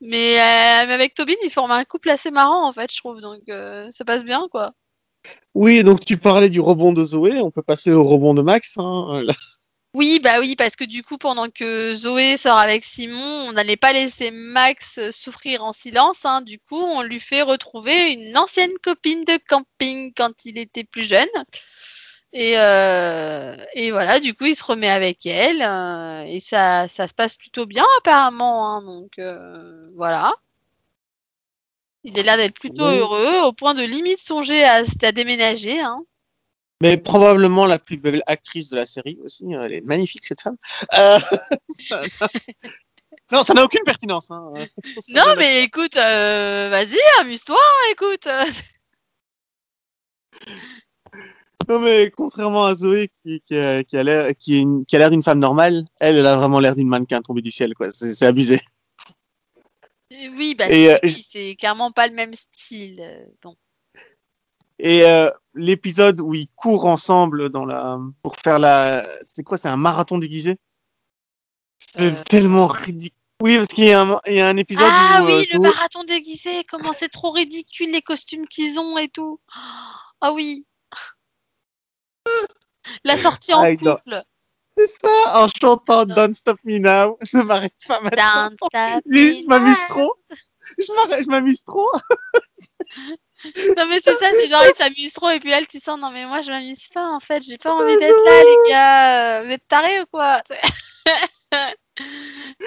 [0.00, 3.20] Mais, euh, mais avec Tobin, ils forment un couple assez marrant, en fait, je trouve.
[3.20, 4.72] Donc, euh, ça passe bien, quoi.
[5.54, 8.74] Oui, donc tu parlais du rebond de Zoé, on peut passer au rebond de Max.
[8.78, 9.22] Hein.
[9.24, 9.34] Là.
[9.98, 13.76] Oui, bah oui, parce que du coup, pendant que Zoé sort avec Simon, on n'allait
[13.76, 16.24] pas laisser Max souffrir en silence.
[16.24, 16.40] Hein.
[16.42, 21.02] Du coup, on lui fait retrouver une ancienne copine de camping quand il était plus
[21.02, 21.26] jeune.
[22.32, 25.62] Et, euh, et voilà, du coup, il se remet avec elle.
[25.62, 28.76] euh, et ça, ça se passe plutôt bien, apparemment.
[28.76, 28.82] hein.
[28.82, 30.32] donc, euh, voilà.
[32.02, 32.98] Il est l'air d'être plutôt Oui.
[32.98, 35.80] heureux, au point de limite songer à, à déménager.
[35.80, 36.04] Hein.
[36.80, 39.44] Mais probablement la plus belle actrice de la série aussi.
[39.52, 40.56] Elle est magnifique cette femme.
[40.96, 41.18] Euh,
[41.88, 42.02] ça
[43.32, 44.30] non, ça n'a aucune pertinence.
[44.30, 44.52] Hein.
[45.08, 48.28] Non, mais écoute, euh, vas-y, amuse-toi, hein, écoute.
[51.68, 54.96] Non, mais contrairement à Zoé qui, qui a, qui a l'air qui, est une- qui
[54.96, 57.74] a l'air d'une femme normale, elle, elle a vraiment l'air d'une mannequin tombée du ciel.
[57.74, 57.90] quoi.
[57.92, 58.58] C'est c'est abusé.
[60.10, 63.00] Oui, bah, Et, c'est- euh, oui, c'est clairement pas le même style.
[63.02, 63.54] euh, Bon.
[64.78, 69.68] Et euh, l'épisode où ils courent ensemble dans la pour faire la c'est quoi c'est
[69.68, 70.56] un marathon déguisé?
[71.80, 72.22] C'est Euh.
[72.24, 75.26] tellement ridicule oui parce qu'il y, a un- il y a un épisode Ah où
[75.26, 79.38] oui, euh, le marathon déguisé, comment c'est trop ridicule les costumes qu'ils ont et tout.
[80.20, 80.66] Ah oui.
[83.04, 84.22] La sortie en Ah, couple.
[84.76, 89.46] c'est ça en chantant Don't Stop Me Now ne m'arrête pas maintenant Don't stop me
[89.46, 89.86] m'amuse now.
[89.88, 90.14] trop
[90.78, 91.90] je m'amuse trop.
[93.76, 96.10] Non mais c'est ça, c'est genre ils s'amusent trop et puis elle tu sens non
[96.10, 99.52] mais moi je m'amuse pas en fait, j'ai pas envie d'être là les gars, vous
[99.52, 100.42] êtes tarés ou quoi?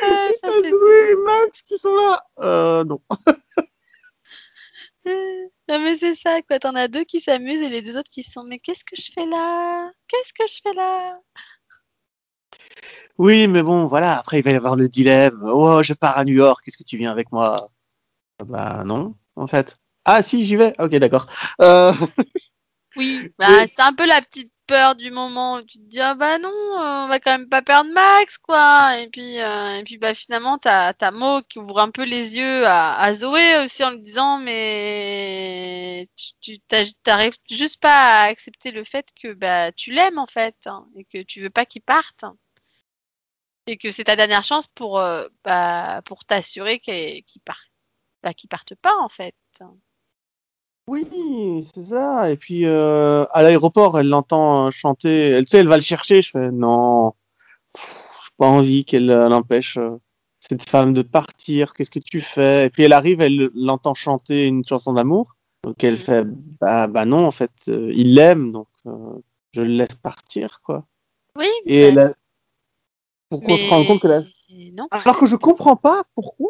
[0.03, 2.21] Ah, ça Ah, et Max qui sont là.
[2.41, 2.99] Euh non.
[5.05, 8.23] Non mais c'est ça quoi, t'en as deux qui s'amusent et les deux autres qui
[8.23, 9.89] sont mais qu'est-ce que je fais là?
[10.07, 11.17] Qu'est-ce que je fais là?
[13.17, 15.41] Oui mais bon voilà après il va y avoir le dilemme.
[15.43, 17.55] Oh je pars à New York est-ce que tu viens avec moi?
[18.45, 19.77] Bah non en fait.
[20.05, 20.73] Ah si j'y vais.
[20.79, 21.27] Ok d'accord.
[21.61, 21.93] Euh...
[22.95, 26.15] Oui, bah, c'est un peu la petite peur du moment où tu te dis ah
[26.15, 28.97] bah non, euh, on va quand même pas perdre Max quoi.
[28.99, 32.37] Et puis euh, et puis bah finalement t'as t'as Mo qui ouvre un peu les
[32.37, 36.09] yeux à, à Zoé aussi en lui disant mais
[36.41, 36.59] tu
[37.03, 41.05] t'arrives juste pas à accepter le fait que bah tu l'aimes en fait hein, et
[41.05, 42.25] que tu veux pas qu'il parte.
[43.67, 47.70] Et que c'est ta dernière chance pour euh, bah pour t'assurer qu'il qu'il parte
[48.23, 49.35] bah, qu'il parte pas en fait.
[50.87, 51.05] Oui,
[51.73, 52.31] c'est ça.
[52.31, 55.29] Et puis euh, à l'aéroport, elle l'entend euh, chanter.
[55.29, 56.21] Elle, tu sais, elle va le chercher.
[56.21, 57.13] Je fais non,
[57.75, 59.77] j'ai pas envie qu'elle euh, l'empêche
[60.39, 61.73] cette femme de partir.
[61.73, 62.65] Qu'est-ce que tu fais?
[62.65, 65.35] Et puis elle arrive, elle l'entend chanter une chanson d'amour.
[65.63, 65.99] Donc elle Mhm.
[65.99, 66.23] fait
[66.59, 69.13] bah, bah non, en fait, euh, il l'aime, donc euh,
[69.53, 70.85] je le laisse partir, quoi.
[71.37, 72.13] Oui, Et elle a-
[73.29, 74.21] pour qu'on se rende compte que la...
[74.73, 74.87] non.
[74.91, 76.49] alors que je comprends pas pourquoi.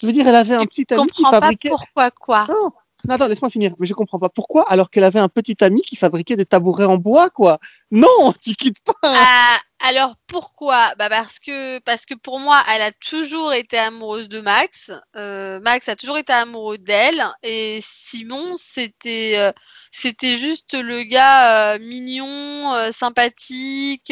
[0.00, 1.68] Je veux dire, elle avait un petit ami qui comprends pas fabriquait.
[1.68, 2.46] pourquoi quoi.
[2.48, 2.70] Non,
[3.06, 3.74] non, attends, laisse-moi finir.
[3.78, 6.86] Mais je comprends pas pourquoi, alors qu'elle avait un petit ami qui fabriquait des tabourets
[6.86, 7.58] en bois, quoi.
[7.90, 8.94] Non, tu quittes pas.
[9.02, 10.94] Ah, alors pourquoi?
[10.98, 14.90] Bah parce que parce que pour moi, elle a toujours été amoureuse de Max.
[15.16, 19.52] Euh, Max a toujours été amoureux d'elle et Simon, c'était euh,
[19.90, 24.10] c'était juste le gars euh, mignon, sympathique,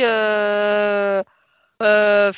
[1.83, 2.33] euh,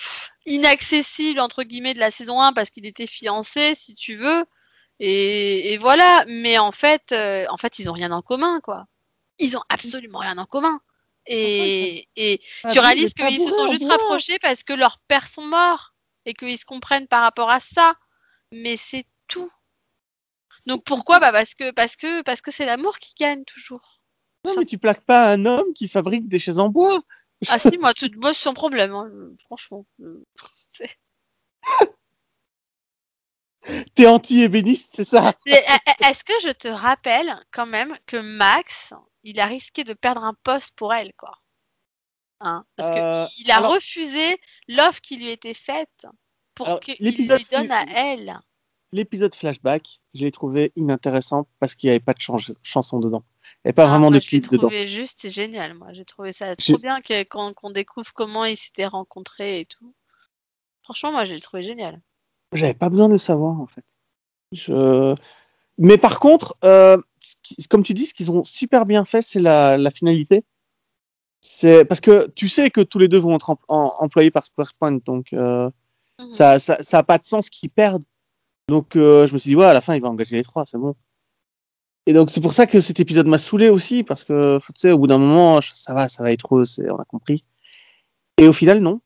[0.46, 4.44] inaccessible entre guillemets de la saison 1 parce qu'il était fiancé, si tu veux.
[5.00, 6.24] Et, et voilà.
[6.28, 8.86] Mais en fait, euh, en fait, ils ont rien en commun, quoi.
[9.38, 10.80] Ils ont absolument rien en commun.
[11.26, 15.94] Et, et tu réalises qu'ils se sont juste rapprochés parce que leurs pères sont morts
[16.26, 17.94] et qu'ils se comprennent par rapport à ça.
[18.52, 19.50] Mais c'est tout.
[20.66, 21.20] Donc pourquoi?
[21.20, 24.04] Bah parce que parce que parce que c'est l'amour qui gagne toujours.
[24.44, 26.98] Non, mais tu plaques pas un homme qui fabrique des chaises en bois.
[27.48, 29.10] Ah si, moi, tout, moi c'est sans problème, hein,
[29.46, 29.86] franchement.
[30.00, 30.24] Euh,
[33.94, 35.32] T'es anti-ébéniste, c'est ça?
[35.46, 39.94] Mais, e- Est-ce que je te rappelle quand même que Max, il a risqué de
[39.94, 41.38] perdre un poste pour elle, quoi?
[42.40, 46.06] Hein Parce Euh, qu'il a alors- refusé l'offre qui lui était faite
[46.54, 48.38] pour qu'il lui donne à elle.
[48.94, 53.24] L'épisode flashback, je l'ai trouvé inintéressant parce qu'il n'y avait pas de chan- chanson dedans.
[53.42, 54.68] Il n'y avait pas Ah, vraiment moi, de clip dedans.
[54.68, 55.88] trouvé juste, génial, moi.
[55.92, 59.92] J'ai trouvé ça J'ai- trop bien qu'on découvre comment ils s'étaient rencontrés et tout.
[60.84, 62.00] Franchement, moi, je l'ai trouvé génial.
[62.52, 63.84] J'avais pas besoin de le savoir, en fait.
[64.52, 65.16] Je...
[65.76, 66.96] Mais par contre, euh,
[67.68, 70.44] comme tu dis, ce qu'ils ont super bien fait, c'est la, la finalité.
[71.40, 74.46] C'est parce que tu sais que tous les deux vont être em- em- employés par
[74.46, 75.68] SquarePoint, donc euh,
[76.20, 76.32] Mhm.
[76.32, 78.04] ça, ça, ça a pas de sens qu'ils perdent.
[78.68, 80.64] Donc euh, je me suis dit ouais, à la fin il va engager les trois,
[80.66, 80.94] c'est bon.
[82.06, 84.90] Et donc c'est pour ça que cet épisode m'a saoulé aussi parce que tu sais
[84.90, 87.44] au bout d'un moment ça va, ça va être c'est- on a compris.
[88.38, 89.00] Et au final non,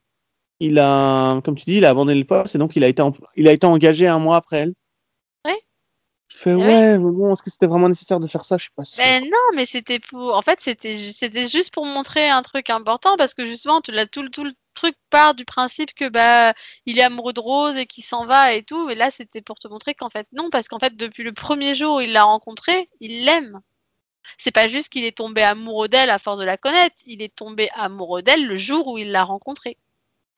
[0.61, 3.03] il a, comme tu dis, il a abandonné le poste et donc il a été,
[3.37, 4.75] il a été engagé un mois après elle.
[6.39, 6.67] Fais, Ah ouais.
[6.67, 8.57] ouais, mais bon, est-ce que c'était vraiment nécessaire de faire ça?
[8.59, 9.03] Je suis pas sûr.
[9.03, 10.37] Ben non, mais c'était pour.
[10.37, 13.91] En fait, c'était ju- c'était juste pour montrer un truc important parce que justement, tu
[13.91, 16.55] l'as tout, le- tout le truc part du principe que bah
[16.87, 18.87] il est amoureux de Rose et qu'il s'en va et tout.
[18.87, 21.75] Mais là, c'était pour te montrer qu'en fait non, parce qu'en fait depuis le premier
[21.75, 23.61] jour où il l'a rencontrée, il l'aime.
[24.39, 26.97] C'est pas juste qu'il est tombé amoureux d'elle à force de la connaître.
[27.07, 29.77] Il est tombé amoureux d'elle le jour où il l'a rencontrée.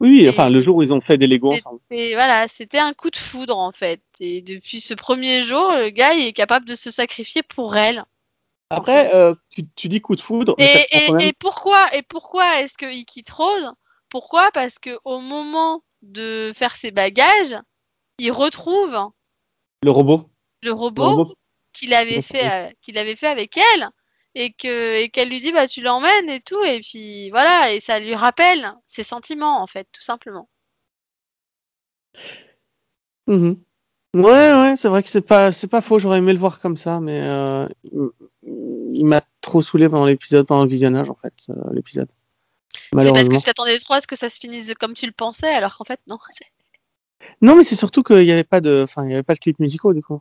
[0.00, 1.80] Oui, enfin, le jour où ils ont fait des Lego ensemble.
[1.90, 4.02] Voilà, c'était un coup de foudre en fait.
[4.18, 8.04] Et depuis ce premier jour, le gars il est capable de se sacrifier pour elle.
[8.70, 13.04] Après, euh, tu, tu dis coup de foudre, Et, même- pourquoi et pourquoi est-ce qu'il
[13.04, 13.72] quitte Rose?
[14.08, 14.50] Pourquoi?
[14.52, 17.56] Parce que au moment de faire ses bagages,
[18.18, 19.10] il retrouve
[19.82, 20.30] le robot.
[20.62, 21.34] le robot robot.
[21.72, 23.90] qu'il avait fait euh, qu'il avait fait avec elle
[24.34, 27.80] et que et qu'elle lui dit bah tu l'emmènes et tout et puis voilà et
[27.80, 30.48] ça lui rappelle ses sentiments en fait tout simplement.
[33.26, 33.56] Mhm.
[34.14, 36.00] Ouais, ouais, c'est vrai que c'est pas, c'est pas faux.
[36.00, 37.68] J'aurais aimé le voir comme ça, mais euh,
[38.42, 42.08] il, m'a trop saoulé pendant l'épisode, pendant le visionnage, en fait, euh, l'épisode.
[42.72, 45.12] C'est parce que tu t'attendais trop à ce que ça se finisse comme tu le
[45.12, 46.18] pensais alors qu'en fait non.
[47.40, 49.38] Non, mais c'est surtout qu'il y avait pas de, enfin, il y avait pas de
[49.38, 50.20] clips musicaux du coup.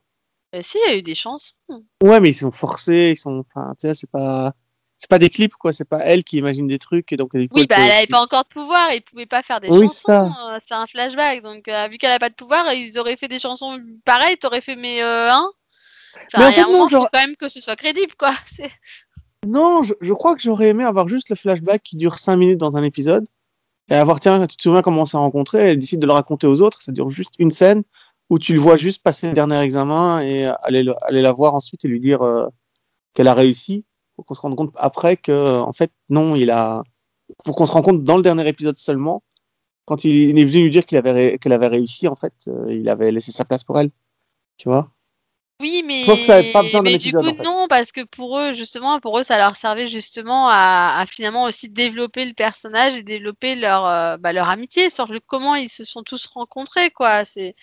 [0.56, 1.54] Euh, si il y a eu des chansons.
[2.02, 4.54] Ouais, mais ils sont forcés, ils sont, enfin, tu sais, c'est pas,
[4.98, 5.74] c'est pas des clips quoi.
[5.74, 8.22] C'est pas elle qui imagine des trucs et donc Oui, elle bah elle avait pas
[8.22, 11.42] encore de pouvoir, ils pouvaient pas faire des Oui, chansons, euh, c'est un flashback.
[11.42, 14.62] Donc euh, vu qu'elle a pas de pouvoir, ils auraient fait des chansons pareilles, t'aurais
[14.62, 15.52] fait mais euh, hein
[16.38, 18.34] Mais en fait, un moment, non, genre- faut quand même que ce soit crédible, quoi.
[19.48, 22.58] Non, je, je crois que j'aurais aimé avoir juste le flashback qui dure 5 minutes
[22.58, 23.26] dans un épisode
[23.90, 26.46] et avoir, tiens, tu te souviens comment on s'est rencontrés, elle décide de le raconter
[26.46, 27.84] aux autres, ça dure juste une scène
[28.30, 31.56] où tu le vois juste passer le dernier examen et aller, le- aller la voir
[31.56, 32.48] ensuite et lui dire euh,
[33.13, 36.84] qu'elle a réussi pour qu'on se rende compte après que, en fait, non, il a,
[37.44, 39.24] pour qu'on se rende compte dans le dernier épisode seulement,
[39.86, 42.88] quand il, est venu lui dire qu'il avait, qu'elle avait réussi, en fait, euh, il
[42.89, 43.89] avait laissé sa place pour elle.
[44.58, 44.92] Tu vois?
[45.62, 47.44] Oui, mais, pas mais du coup, en fait.
[47.44, 51.44] non, parce que pour eux, justement, pour eux, ça leur servait justement à, à finalement
[51.44, 55.68] aussi développer le personnage et développer leur, euh, bah, leur amitié sur le comment ils
[55.68, 57.26] se sont tous rencontrés, quoi.
[57.26, 57.56] C'est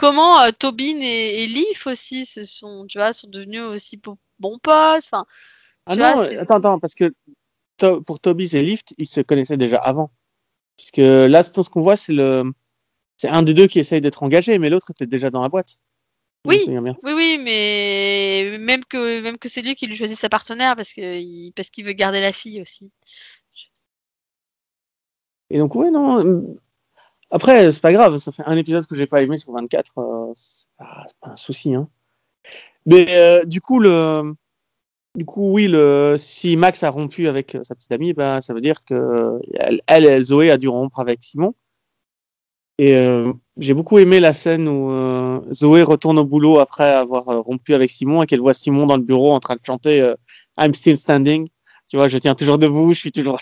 [0.00, 4.00] comment euh, Tobin et, et Leaf aussi se sont, tu vois, sont devenus aussi
[4.38, 5.04] bons potes.
[5.04, 5.26] Enfin,
[5.86, 7.12] Ah non, vois, attends, attends, parce que
[7.78, 10.10] To- pour Tobias et Lift, ils se connaissaient déjà avant.
[10.76, 12.44] Puisque là, tout ce qu'on voit, c'est le,
[13.16, 15.78] c'est un des deux qui essaye d'être engagé, mais l'autre était déjà dans la boîte.
[16.46, 16.62] Oui.
[16.66, 20.94] oui, oui, mais même que même que c'est lui qui lui choisit sa partenaire parce
[20.94, 22.90] que il, parce qu'il veut garder la fille aussi.
[25.50, 26.56] Et donc, ouais, non.
[27.30, 30.32] Après, c'est pas grave, ça fait un épisode que j'ai pas aimé sur 24, euh,
[30.34, 31.88] c'est pas, un souci, hein.
[32.86, 34.34] Mais euh, du coup, le,
[35.14, 38.54] du coup, oui, le, si Max a rompu avec euh, sa petite amie, ben, ça
[38.54, 41.54] veut dire que elle, elle, Zoé a dû rompre avec Simon.
[42.80, 47.28] Et euh, j'ai beaucoup aimé la scène où euh, Zoé retourne au boulot après avoir
[47.28, 50.00] euh, rompu avec Simon et qu'elle voit Simon dans le bureau en train de chanter
[50.00, 50.14] euh,
[50.58, 51.48] I'm still standing.
[51.88, 53.38] Tu vois, je tiens toujours debout, je suis toujours.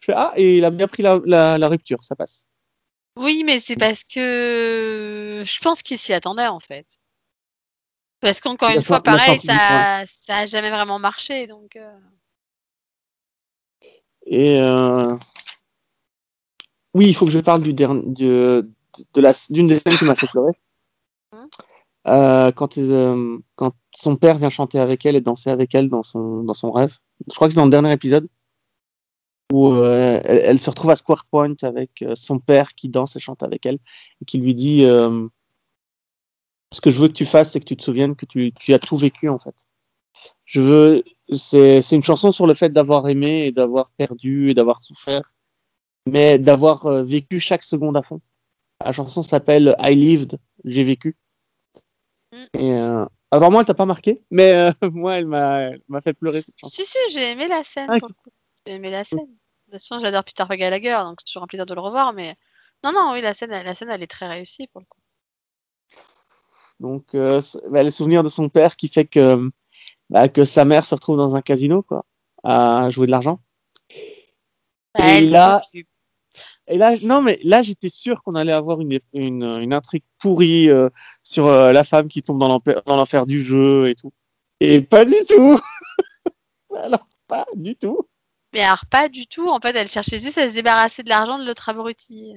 [0.00, 2.46] Je fais, ah, et il a bien pris la, la, la rupture, ça passe.
[3.16, 6.86] Oui, mais c'est parce que je pense qu'il s'y attendait en fait.
[8.20, 11.76] Parce qu'encore une fois, pareil, ça, ça a jamais vraiment marché, donc.
[11.76, 11.98] euh,
[14.26, 15.16] Et euh...
[16.94, 18.70] oui, il faut que je parle du dernier, de,
[19.14, 20.52] de la, d'une des scènes qui m'a fait pleurer.
[21.32, 21.48] Hein?
[22.06, 26.02] Euh, quand, euh, quand son père vient chanter avec elle et danser avec elle dans
[26.02, 26.96] son, dans son rêve.
[27.28, 28.28] Je crois que c'est dans le dernier épisode
[29.50, 33.16] où euh, elle, elle se retrouve à Square Point avec euh, son père qui danse
[33.16, 33.78] et chante avec elle
[34.22, 35.26] et qui lui dit euh,
[36.72, 38.74] ce que je veux que tu fasses, c'est que tu te souviennes que tu, tu
[38.74, 39.54] as tout vécu en fait.
[40.44, 44.54] Je veux, c'est, c'est une chanson sur le fait d'avoir aimé et d'avoir perdu et
[44.54, 45.32] d'avoir souffert,
[46.06, 48.20] mais d'avoir vécu chaque seconde à fond.
[48.84, 51.14] La chanson s'appelle I Lived, j'ai vécu.
[52.32, 52.58] Mm.
[52.58, 52.72] Et
[53.32, 55.70] alors moi, elle t'a pas marqué, mais moi, elle m'a,
[56.02, 56.82] fait pleurer cette chanson.
[56.82, 57.86] Si, si, j'ai aimé la scène.
[57.88, 58.10] Ah, pour.
[58.66, 59.39] J'ai aimé la scène.
[59.70, 62.34] De toute façon, j'adore Peter Gallagher, donc c'est toujours un plaisir de le revoir, mais.
[62.82, 64.98] Non, non, oui, la scène, la scène, elle est très réussie pour le coup.
[66.80, 69.48] Donc, euh, bah, le souvenir de son père qui fait que,
[70.08, 72.04] bah, que sa mère se retrouve dans un casino, quoi,
[72.42, 73.38] à jouer de l'argent.
[74.94, 75.60] Bah, Et là-.
[76.66, 80.68] Et là, non, mais là, j'étais sûr qu'on allait avoir une, une, une intrigue pourrie
[80.68, 80.88] euh,
[81.22, 84.12] sur euh, la femme qui tombe dans l'enfer du jeu et tout.
[84.60, 85.60] Et pas du tout.
[86.76, 88.06] Alors, pas du tout.
[88.52, 89.48] Mais alors, pas du tout.
[89.48, 92.34] En fait, elle cherchait juste à se débarrasser de l'argent de l'autre abruti.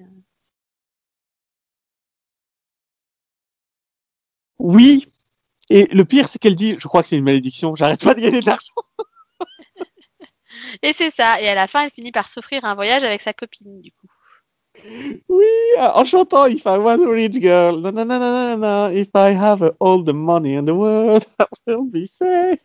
[4.60, 5.08] Oui.
[5.70, 8.22] Et le pire, c'est qu'elle dit, je crois que c'est une malédiction, j'arrête pas de
[8.22, 8.74] gagner de l'argent.
[10.82, 11.42] Et c'est ça.
[11.42, 14.08] Et à la fin, elle finit par s'offrir un voyage avec sa copine, du coup.
[15.30, 15.46] Oui,
[15.78, 19.10] en chantant If I was a rich girl, na, na, na, na, na, na, if
[19.14, 22.60] I have all the money in the world, I will be safe.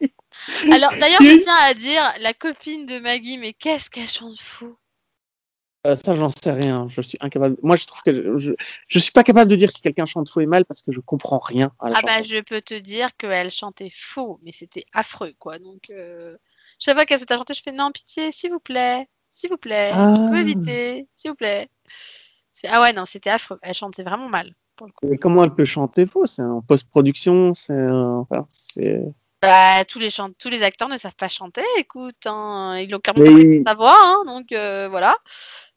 [0.72, 4.76] Alors, d'ailleurs, je tiens à dire, la copine de Maggie, mais qu'est-ce qu'elle chante fou
[5.86, 6.86] Euh, ça, j'en sais rien.
[6.88, 7.56] Je suis incapable.
[7.62, 8.52] Moi, je trouve que je, je,
[8.86, 11.00] je suis pas capable de dire si quelqu'un chante faux et mal parce que je
[11.00, 14.84] comprends rien à la Ah bah, je peux te dire qu'elle chantait faux, mais c'était
[14.92, 15.58] affreux, quoi.
[15.58, 16.36] Donc, euh,
[16.78, 17.54] je sais pas qu'est-ce que t'as chanté.
[17.54, 20.14] Je fais non, pitié, s'il vous plaît, s'il vous plaît, Ah.
[20.30, 21.68] peut éviter, s'il vous plaît.
[22.68, 23.58] Ah ouais, non, c'était affreux.
[23.62, 24.52] Elle chantait vraiment mal.
[24.76, 25.12] Pour le coup.
[25.12, 26.26] Et comment elle peut chanter faux?
[26.26, 29.02] C'est en post-production, c'est euh, enfin, c'est.
[29.40, 30.08] Bah, tous les
[30.38, 31.62] tous les acteurs ne savent pas chanter.
[31.78, 35.16] Écoute, hein, ils l'ont clairement Mais- pas sa voix, hein, donc euh, voilà.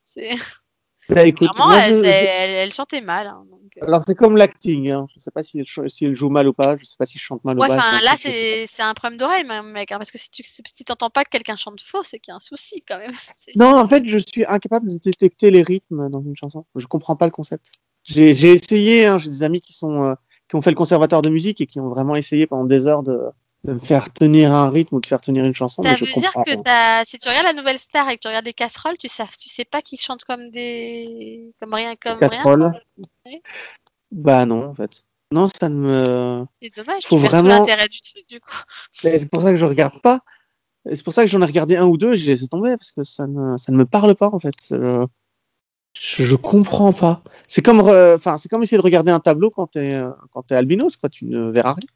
[0.05, 0.30] C'est
[1.09, 3.28] Bah, clairement, moi, elle, je- c'est- je- elle- elle chantait mal.
[3.28, 3.86] hein, donc, euh.
[3.86, 4.89] alors c'est comme l'acting.
[4.91, 5.05] Hein.
[5.14, 6.76] Je sais pas si elle, ch- si elle joue mal ou pas.
[6.78, 7.76] Je sais pas si je chante mal Ouais, ou pas.
[8.01, 9.89] là, c'est un problème d'oreille, mec.
[9.89, 12.38] parce que si tu si t'entends pas que quelqu'un chante faux, c'est qu'il y a
[12.38, 13.12] un souci quand même.
[13.55, 16.66] Non, en fait, je suis incapable de détecter les rythmes dans une chanson.
[16.76, 17.68] Je comprends pas le concept.
[18.03, 19.14] J'ai essayé.
[19.20, 20.14] J'ai des amis qui sont euh,
[20.47, 23.03] qui ont fait le conservatoire de musique et qui ont vraiment essayé pendant des heures
[23.03, 23.20] de,
[23.64, 25.84] de me faire tenir un rythme ou de faire tenir une chanson.
[25.84, 28.28] Ça mais je veut dire que si tu regardes la nouvelle star et que tu
[28.28, 32.18] regardes les casseroles, tu sais, tu sais pas qu'ils chantent comme des, comme rien, comme
[32.18, 32.30] rien.
[32.30, 32.72] Casserole.
[33.26, 33.41] Oui.
[34.12, 35.05] Bah non, en fait.
[35.32, 36.45] Non, ça ne me.
[36.62, 37.03] C'est dommage.
[37.05, 38.57] Faut vraiment- l'intérêt du truc du coup.
[38.91, 40.20] C'est pour ça que je regarde pas.
[40.91, 42.91] C'est pour ça que j'en ai regardé un ou deux et j'ai laissé tomber parce
[42.91, 44.55] que ça ne, ça ne me parle pas en fait.
[44.72, 45.05] Je,
[45.93, 47.22] je, je comprends pas.
[47.47, 50.41] C'est comme, re- enfin, c'est comme essayer de regarder un tableau quand t'es, euh, quand
[50.41, 51.07] t'es albinos, quoi.
[51.09, 51.88] Tu ne verras rien.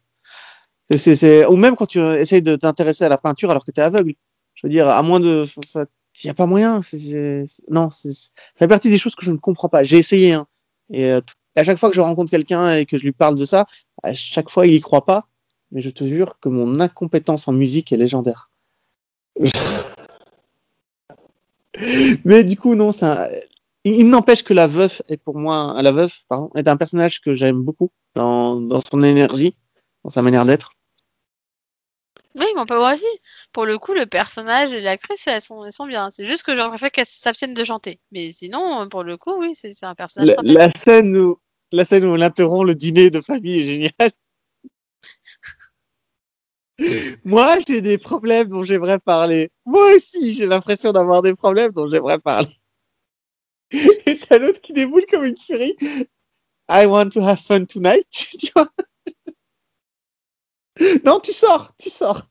[0.90, 4.14] C'est, ou même quand tu essayes de t'intéresser à la peinture alors que t'es aveugle.
[4.54, 5.42] Je veux dire, à moins de,
[6.22, 6.82] il y a pas moyen.
[6.82, 8.10] C'est, c'est- non, c'est,
[8.56, 9.84] fait partie des choses que je ne comprends pas.
[9.84, 10.46] J'ai essayé, hein.
[10.90, 11.20] Et euh,
[11.56, 13.66] à chaque fois que je rencontre quelqu'un et que je lui parle de ça,
[14.02, 15.26] à chaque fois il y croit pas.
[15.72, 18.46] Mais je te jure que mon incompétence en musique est légendaire.
[22.24, 23.28] Mais du coup, non, ça.
[23.84, 27.34] Il n'empêche que la veuve est pour moi, la veuve, pardon, est un personnage que
[27.36, 29.54] j'aime beaucoup dans, dans son énergie,
[30.02, 30.72] dans sa manière d'être.
[32.36, 33.04] Oui, mais pas moi aussi.
[33.52, 36.10] Pour le coup, le personnage et l'actrice, elles sont, elles sont bien.
[36.10, 37.98] C'est juste que j'aurais préféré qu'elles s'abstiennent de chanter.
[38.12, 41.40] Mais sinon, pour le coup, oui, c'est un personnage La, scène où,
[41.72, 44.10] la scène où elle interrompt le dîner de famille est géniale.
[47.24, 49.50] Moi, j'ai des problèmes dont j'aimerais parler.
[49.64, 52.54] Moi aussi, j'ai l'impression d'avoir des problèmes dont j'aimerais parler.
[54.06, 55.76] Et t'as l'autre qui déboule comme une furie.
[56.68, 58.06] I want to have fun tonight.
[58.38, 58.68] Tu vois
[61.04, 62.22] non, tu sors, tu sors.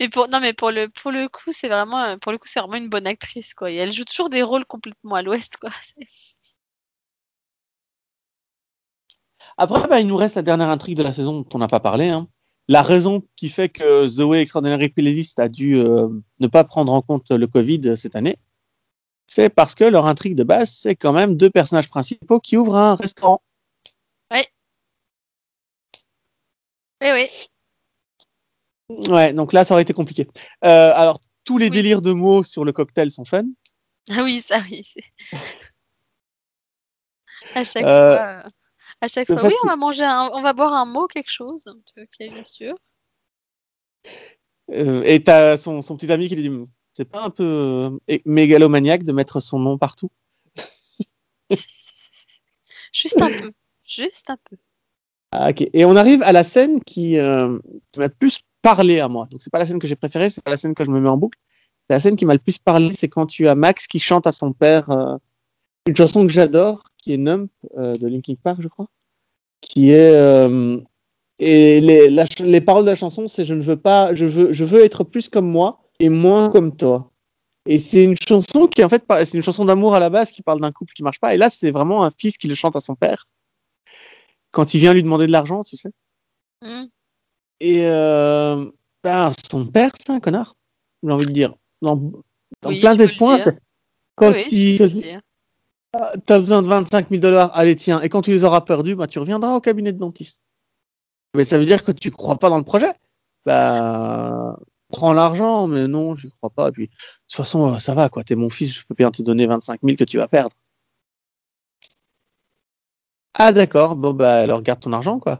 [0.00, 2.60] Mais pour, non, mais pour le, pour le coup, c'est vraiment, pour le coup, c'est
[2.60, 3.70] vraiment une bonne actrice, quoi.
[3.70, 5.70] Et elle joue toujours des rôles complètement à l'ouest, quoi.
[9.56, 11.80] Après, bah, il nous reste la dernière intrigue de la saison dont on n'a pas
[11.80, 12.08] parlé.
[12.08, 12.28] hein.
[12.68, 16.08] La raison qui fait que Zoé Extraordinary Playlist a dû euh,
[16.38, 18.36] ne pas prendre en compte le Covid cette année,
[19.26, 22.76] c'est parce que leur intrigue de base, c'est quand même deux personnages principaux qui ouvrent
[22.76, 23.42] un restaurant.
[27.00, 27.28] Oui, oui.
[29.08, 30.26] Ouais, donc là, ça aurait été compliqué.
[30.64, 31.70] Euh, alors, tous les Oui.
[31.70, 33.44] délires de mots sur le cocktail sont fun.
[34.10, 34.82] Ah oui, ça, oui.
[37.54, 38.48] À chaque Euh, fois, euh,
[39.00, 41.06] à chaque le fois, fait oui, on va manger, un, on va boire un mot,
[41.06, 41.64] quelque chose.
[41.96, 42.74] Ok, bien sûr.
[44.70, 46.56] Euh, et t'as son, son petit ami qui lui dit
[46.92, 50.10] C'est pas un peu mégalomaniaque de mettre son nom partout?
[52.92, 53.52] Juste un peu.
[53.84, 54.56] Juste un peu.
[55.32, 55.50] Ah.
[55.72, 57.58] Et on arrive à la scène qui, euh,
[57.92, 59.26] qui m'a le plus parlé à moi.
[59.30, 61.00] Donc c'est pas la scène que j'ai préférée, c'est pas la scène que je me
[61.00, 61.38] mets en boucle.
[61.88, 64.26] C'est la scène qui m'a le plus parlé, c'est quand tu as Max qui chante
[64.26, 65.16] à son père euh,
[65.86, 68.86] une chanson que j'adore, qui est Nump euh, de Linkin Park, je crois,
[69.60, 70.12] qui est
[71.40, 72.10] et les,
[72.40, 75.04] les paroles de la chanson, c'est je ne veux pas, je veux, je veux être
[75.04, 77.10] plus comme moi et moins comme toi.
[77.66, 80.42] Et c'est une chanson qui en fait, c'est une chanson d'amour à la base qui
[80.42, 81.34] parle d'un couple qui marche pas.
[81.34, 83.26] Et là, c'est vraiment un fils qui le chante à son père
[84.50, 85.90] quand il vient lui demander de l'argent, tu sais.
[86.62, 86.86] Hmm.
[87.60, 88.70] Et euh,
[89.04, 90.56] ben, son père, c'est un connard,
[91.02, 91.54] j'ai envie de dire.
[91.82, 93.58] Dans, dans Oui, plein des points, c'est
[94.16, 95.20] quand Oui, il.
[95.92, 98.94] Ah, t'as besoin de 25 000 dollars, allez tiens, et quand tu les auras perdus,
[98.94, 100.40] bah, tu reviendras au cabinet de dentiste.
[101.34, 102.92] Mais ça veut dire que tu crois pas dans le projet?
[103.44, 104.56] Bah,
[104.90, 106.68] prends l'argent, mais non, je crois pas.
[106.68, 108.22] Et puis, de toute façon, euh, ça va, quoi.
[108.22, 110.54] T'es mon fils, je peux bien te donner 25 000 que tu vas perdre.
[113.34, 113.96] Ah, d'accord.
[113.96, 115.38] Bon, bah, alors garde ton argent, quoi.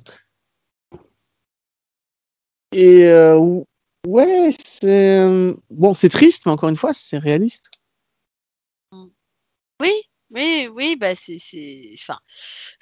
[2.72, 3.62] Et, euh,
[4.06, 7.70] ouais, c'est, euh, bon, c'est triste, mais encore une fois, c'est réaliste.
[9.80, 9.92] Oui,
[10.30, 12.18] oui, oui, bah c'est, c'est, enfin,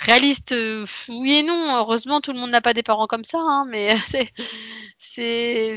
[0.01, 1.77] réaliste, euh, oui et non.
[1.79, 4.29] Heureusement, tout le monde n'a pas des parents comme ça, hein, mais c'est,
[4.99, 5.77] c'est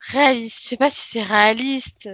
[0.00, 0.62] réaliste.
[0.64, 2.08] Je sais pas si c'est réaliste.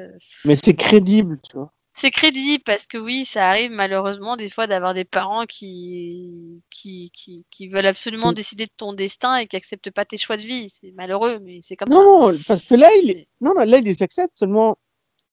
[0.45, 1.73] Mais c'est crédible, tu vois.
[1.95, 7.11] C'est crédible parce que oui, ça arrive malheureusement des fois d'avoir des parents qui, qui,
[7.13, 8.35] qui, qui veulent absolument Mm.
[8.35, 10.69] décider de ton destin et qui acceptent pas tes choix de vie.
[10.71, 11.99] C'est malheureux, mais c'est comme ça.
[11.99, 14.77] Non, non, parce que là, il non, non, là, il les accepte seulement.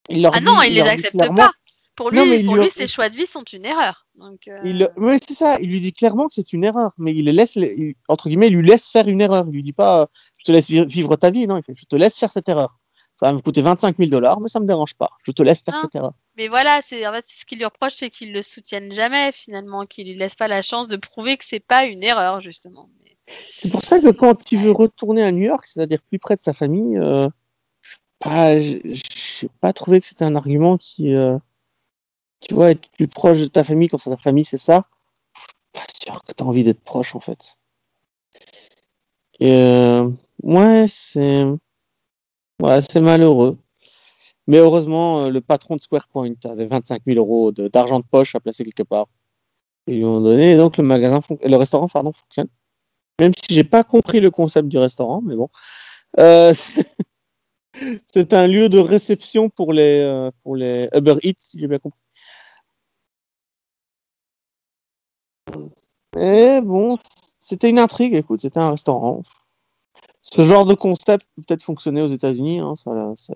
[0.10, 1.51] Il leur Ah dit- non, il les leur dit accepte clairement- pas.
[1.95, 4.07] Pour lui, Non, il pour lui- lui, ses choix de vie sont une erreur.
[4.16, 5.60] Donc, euh, Il, ouais, c'est ça.
[5.60, 8.47] Il lui dit clairement que c'est une erreur, mais il le laisse, il- entre guillemets,
[8.47, 9.43] il lui laisse faire une erreur.
[9.49, 10.05] Il lui dit pas, euh,
[10.39, 11.45] je te laisse vi- vivre ta vie.
[11.45, 12.78] Non, il fait, je te laisse faire cette erreur.
[13.20, 15.09] Ça va me coûter 25 000 dollars, mais ça me dérange pas.
[15.24, 16.13] Je te laisse faire cette erreur.
[16.38, 19.34] Mais voilà, c'est en fait c'est ce qu'il lui reproche, c'est qu'il le soutienne jamais
[19.34, 22.89] finalement, qu'il lui laisse pas la chance de prouver que c'est pas une erreur justement.
[23.03, 26.38] Mais- C'est pour ça que quand il veut retourner à New York, c'est-à-dire plus près
[26.38, 27.28] de sa famille, euh,
[28.20, 31.38] pas, j'ai pas trouvé que c'était un argument qui, euh,
[32.39, 34.86] tu vois, être plus proche de ta famille quand ta famille c'est ça.
[35.74, 37.57] Pas sûr que t'as envie d'être proche en fait.
[39.41, 40.09] Et euh,
[40.43, 41.43] ouais, c'est,
[42.62, 43.57] ouais, c'est malheureux.
[44.47, 48.39] Mais heureusement, euh, le patron de SquarePoint avait 25 000 euros d'argent de poche à
[48.39, 49.07] placer quelque part.
[49.88, 52.49] Ils lui ont donné, et donc le magasin, le restaurant, pardon, fonctionne.
[53.20, 55.49] Même si j'ai pas compris le concept du restaurant, mais bon.
[56.20, 56.53] Euh,
[58.14, 61.80] c'est un lieu de réception pour les, euh, pour les Uber Eats, si j'ai bien
[61.80, 61.99] compris.
[66.18, 66.97] Et bon,
[67.39, 69.24] c'était une intrigue, écoute, c'était un restaurant.
[70.22, 72.59] Ce genre de concept peut peut-être fonctionner aux États-Unis.
[72.59, 73.34] Hein, ça, ça-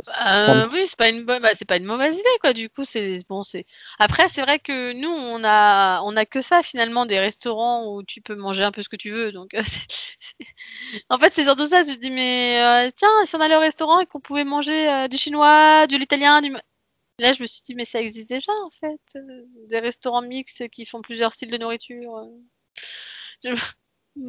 [0.54, 2.54] Euh, oui, c'est pas une bonne, bah, c'est pas une mauvaise idée quoi.
[2.54, 3.66] Du coup, c'est bon, c'est.
[4.00, 8.04] Après, c'est vrai que nous, on a, on a que ça finalement des restaurants où
[8.04, 9.32] tu peux manger un peu ce que tu veux.
[9.32, 9.64] Donc, euh,
[11.10, 11.84] en fait, c'est surtout ça.
[11.84, 14.90] Je te dis, mais euh, tiens, si on allait au restaurant et qu'on pouvait manger
[14.92, 16.54] euh, du chinois, de l'italien, du.
[17.20, 19.22] Là, je me suis dit, mais ça existe déjà en fait, euh,
[19.70, 22.18] des restaurants mixtes qui font plusieurs styles de nourriture.
[22.18, 22.26] euh.
[23.44, 23.56] Je-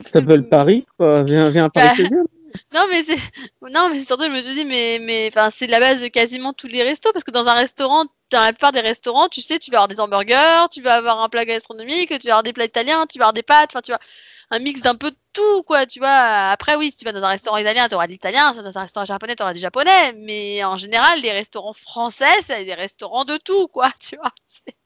[0.02, 1.22] ça s'appelle Paris, quoi.
[1.24, 2.26] Viens, viens à Paris Bah, 16e.
[2.72, 3.18] Non mais c'est
[3.70, 6.52] non mais surtout je me suis dit mais mais enfin c'est la base de quasiment
[6.52, 9.58] tous les restos parce que dans un restaurant dans la plupart des restaurants tu sais
[9.58, 12.52] tu vas avoir des hamburgers tu vas avoir un plat gastronomique tu vas avoir des
[12.52, 14.00] plats italiens tu vas avoir des pâtes enfin tu vois
[14.50, 16.08] un mix d'un peu de tout quoi tu vois
[16.50, 18.64] après oui si tu vas dans un restaurant italien tu auras de l'italien si tu
[18.64, 22.40] vas dans un restaurant japonais tu auras du japonais mais en général les restaurants français
[22.42, 24.76] c'est des restaurants de tout quoi tu vois C'est-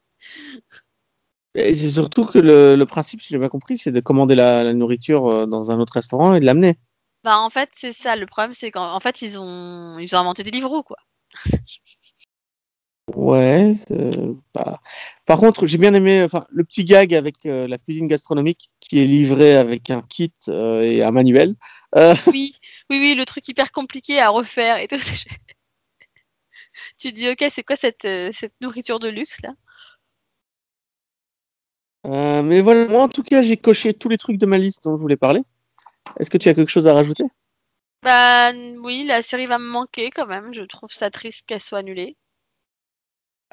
[1.74, 5.46] surtout que le, principe, si j'ai bien compris, c'est de commander la, la nourriture euh,
[5.46, 6.78] dans un autre restaurant et de l'amener.
[7.24, 10.18] Bah en fait c'est ça le problème c'est qu'en en fait ils ont ils ont
[10.18, 10.98] inventé des livres quoi
[13.14, 13.74] Ouais.
[13.90, 14.78] euh, bah.
[15.24, 19.00] Par contre, j'ai bien aimé enfin, le petit gag avec euh, la cuisine gastronomique qui
[19.00, 21.54] est livrée avec un kit euh, et un manuel.
[22.26, 22.54] Oui,
[22.90, 24.96] oui, oui, le truc hyper compliqué à refaire et tout.
[26.98, 29.54] Tu te dis, ok, c'est quoi cette, cette nourriture de luxe là?
[32.42, 34.96] Mais voilà, moi en tout cas, j'ai coché tous les trucs de ma liste dont
[34.96, 35.40] je voulais parler.
[36.18, 37.24] Est-ce que tu as quelque chose à rajouter?
[38.02, 40.54] Bah oui, la série va me manquer quand même.
[40.54, 42.16] Je trouve ça triste qu'elle soit annulée.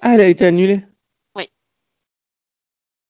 [0.02, 0.86] Ah, elle a été annulée.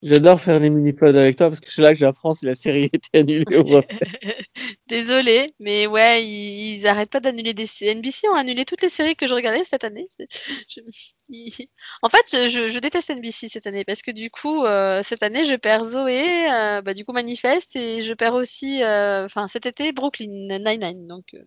[0.06, 2.84] J'adore faire des mini-pods avec toi parce que c'est là que j'apprends si la série
[2.84, 3.82] a été annulée ou pas.
[4.88, 7.96] Désolée, mais ouais, ils, ils arrêtent pas d'annuler des séries.
[7.96, 10.08] NBC ont annulé toutes les séries que je regardais cette année.
[10.16, 10.28] C'est-
[10.70, 10.82] je-
[11.30, 11.52] ils-
[12.04, 15.44] En fait, je, je déteste NBC cette année parce que du coup, euh, cette année,
[15.46, 19.66] je perds Zoé, euh, bah, du coup Manifeste, et je perds aussi, euh, enfin cet
[19.66, 20.28] été, Brooklyn
[20.60, 21.08] Nine-Nine.
[21.08, 21.40] Donc, euh,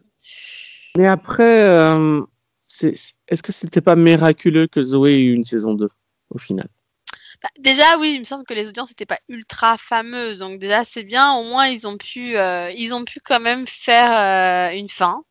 [0.97, 2.23] Mais après, euh,
[2.83, 5.91] est-ce que c'était pas miraculeux que Zoé ait eu une saison 2
[6.31, 6.67] au final?
[7.43, 10.83] Bah, déjà, oui, il me semble que les audiences n'étaient pas ultra fameuses, donc déjà
[10.85, 11.35] c'est bien.
[11.35, 15.23] Au moins, ils ont pu, euh, ils ont pu quand même faire euh, une fin,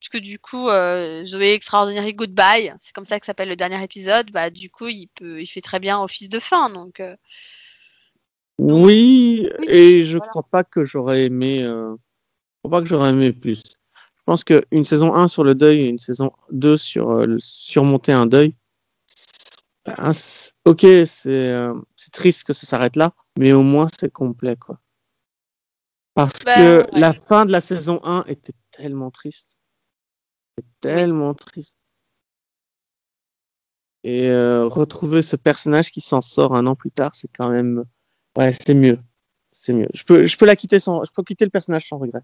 [0.00, 4.30] puisque du coup, euh, Zoé Extraordinary Goodbye, c'est comme ça que s'appelle le dernier épisode.
[4.32, 7.00] Bah, du coup, il peut, il fait très bien office de fin, donc.
[7.00, 7.16] euh,
[8.58, 10.30] Oui, Oui, et je voilà.
[10.30, 11.60] crois pas que j'aurais aimé.
[11.62, 11.96] Je
[12.64, 13.62] crois pas que j'aurais aimé plus.
[14.16, 18.26] Je pense qu'une saison 1 sur le deuil et une saison 2 sur surmonter un
[18.26, 18.54] deuil.
[19.86, 24.10] Ben, c'est- ok, c'est euh, c'est triste que ça s'arrête là, mais au moins c'est
[24.12, 24.80] complet quoi.
[26.14, 27.00] Parce Ben, que ouais.
[27.00, 29.58] la fin de la saison 1 était tellement triste.
[30.80, 31.78] Tellement triste.
[34.04, 37.84] Et euh, retrouver ce personnage qui s'en sort un an plus tard, c'est quand même.
[38.36, 38.98] Ouais, c'est mieux.
[39.50, 39.88] C'est mieux.
[39.94, 41.04] Je peux, je peux la quitter sans.
[41.04, 42.20] Je peux quitter le personnage sans regret.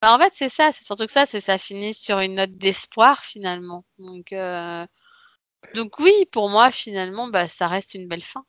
[0.00, 2.52] Bah, en fait, c'est ça, c'est surtout que ça, c'est ça finit sur une note
[2.52, 3.84] d'espoir finalement.
[3.98, 4.86] Donc, euh,
[5.74, 8.44] donc oui, pour moi, finalement, bah, ça reste une belle fin.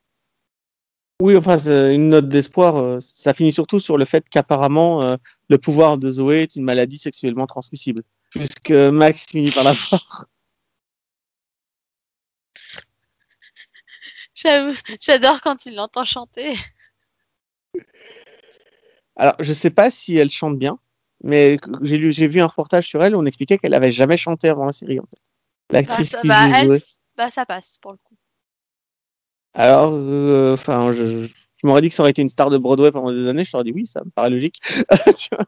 [1.20, 1.58] Oui, enfin,
[1.92, 2.76] une note d'espoir.
[2.76, 5.16] euh, ça finit surtout sur le fait qu'apparemment, euh,
[5.48, 8.02] le pouvoir de Zoé est une maladie sexuellement transmissible.
[8.30, 10.26] Puisque Max finit par la voir.
[14.34, 16.54] J'avoue- J'adore quand il l'entend chanter.
[19.16, 20.78] Alors, je sais pas si elle chante bien,
[21.22, 24.64] mais j'ai vu un reportage sur elle où on expliquait qu'elle avait jamais chanté avant
[24.64, 24.98] la série.
[24.98, 25.18] En fait.
[25.68, 26.82] Bah, L'actrice bah, elle, Zoé.
[27.20, 28.16] Bah, ça passe pour le coup.
[29.52, 31.28] Alors, euh, enfin, je,
[31.62, 33.64] m'aurais dit que ça aurait été une star de Broadway pendant des années, je t'aurais
[33.64, 34.62] dit oui, ça me paraît logique.
[35.18, 35.44] Tu vois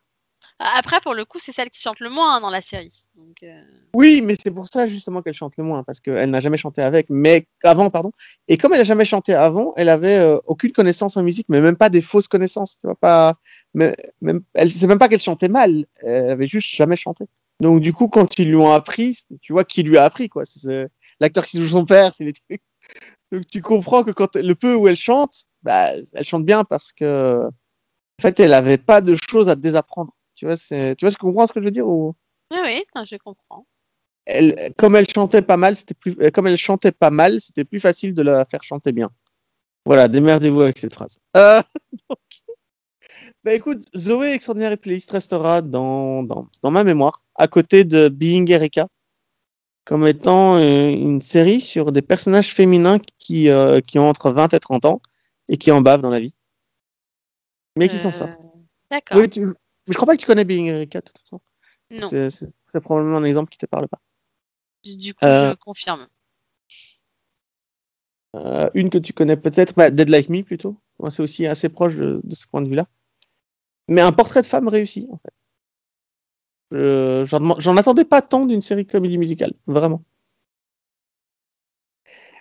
[0.59, 3.09] Après, pour le coup, c'est celle qui chante le moins hein, dans la série.
[3.15, 3.63] Donc, euh,
[3.95, 6.83] oui, mais c'est pour ça justement qu'elle chante le moins, parce qu'elle n'a jamais chanté
[6.83, 8.13] avec, mais avant, pardon.
[8.49, 11.63] Et comme elle n'a jamais chanté avant, elle avait euh, aucune connaissance en musique, mais
[11.63, 12.73] même pas des fausses connaissances.
[12.83, 13.39] Tu vois pas,
[13.73, 17.25] mais, même, elle, c'est même pas qu'elle chantait mal, elle avait juste jamais chanté.
[17.61, 20.45] Donc du coup, quand ils lui ont appris, tu vois qui lui a appris quoi.
[20.45, 20.91] C'est
[21.21, 22.63] l'acteur qui joue son père, c'est les trucs.
[23.31, 26.93] Donc tu comprends que quand le peu où elle chante, bah, elle chante bien parce
[26.93, 27.47] que
[28.19, 30.15] en fait, elle avait pas de choses à désapprendre.
[30.35, 32.15] Tu vois, c'est, tu vois ce que tu comprends ce que je veux dire ou?
[32.53, 33.67] Oui, oui, non, je comprends.
[34.27, 37.81] elle, comme elle chantait pas mal, c'était plus, comme elle chantait pas mal, c'était plus
[37.81, 39.11] facile de la faire chanter bien.
[39.85, 41.19] Voilà, démerdez-vous avec cette phrase.
[41.37, 41.63] Euh,
[42.11, 42.19] donc,
[43.45, 48.09] bah écoute, Zoé Extraordinaire et Playlist restera dans, dans, dans ma mémoire, à côté de
[48.09, 48.87] Being Erika,
[49.85, 54.53] comme étant euh, une série sur des personnages féminins qui, euh, qui ont entre 20
[54.55, 55.01] et 30 ans
[55.49, 56.35] et qui en bavent dans la vie.
[57.77, 58.41] Mais qui s'en Euh, sortent.
[58.91, 59.19] D'accord.
[59.19, 59.47] Oui, tu...
[59.47, 59.53] mais
[59.89, 61.41] je crois pas que tu connais Being Erika, de toute façon.
[61.91, 64.01] non, C'est- probablement un exemple qui te parle pas.
[64.85, 66.07] du, coup, Euh, je confirme.
[68.35, 70.77] Euh, une que tu connais peut-être, bah, Dead Like Me plutôt.
[70.99, 72.87] Moi, c'est aussi assez proche de, de ce point de vue-là.
[73.89, 75.35] Mais un portrait de femme réussi, en fait.
[76.73, 77.25] Je-
[77.59, 80.03] J'en attendais pas tant d'une série comédie musicale, vraiment.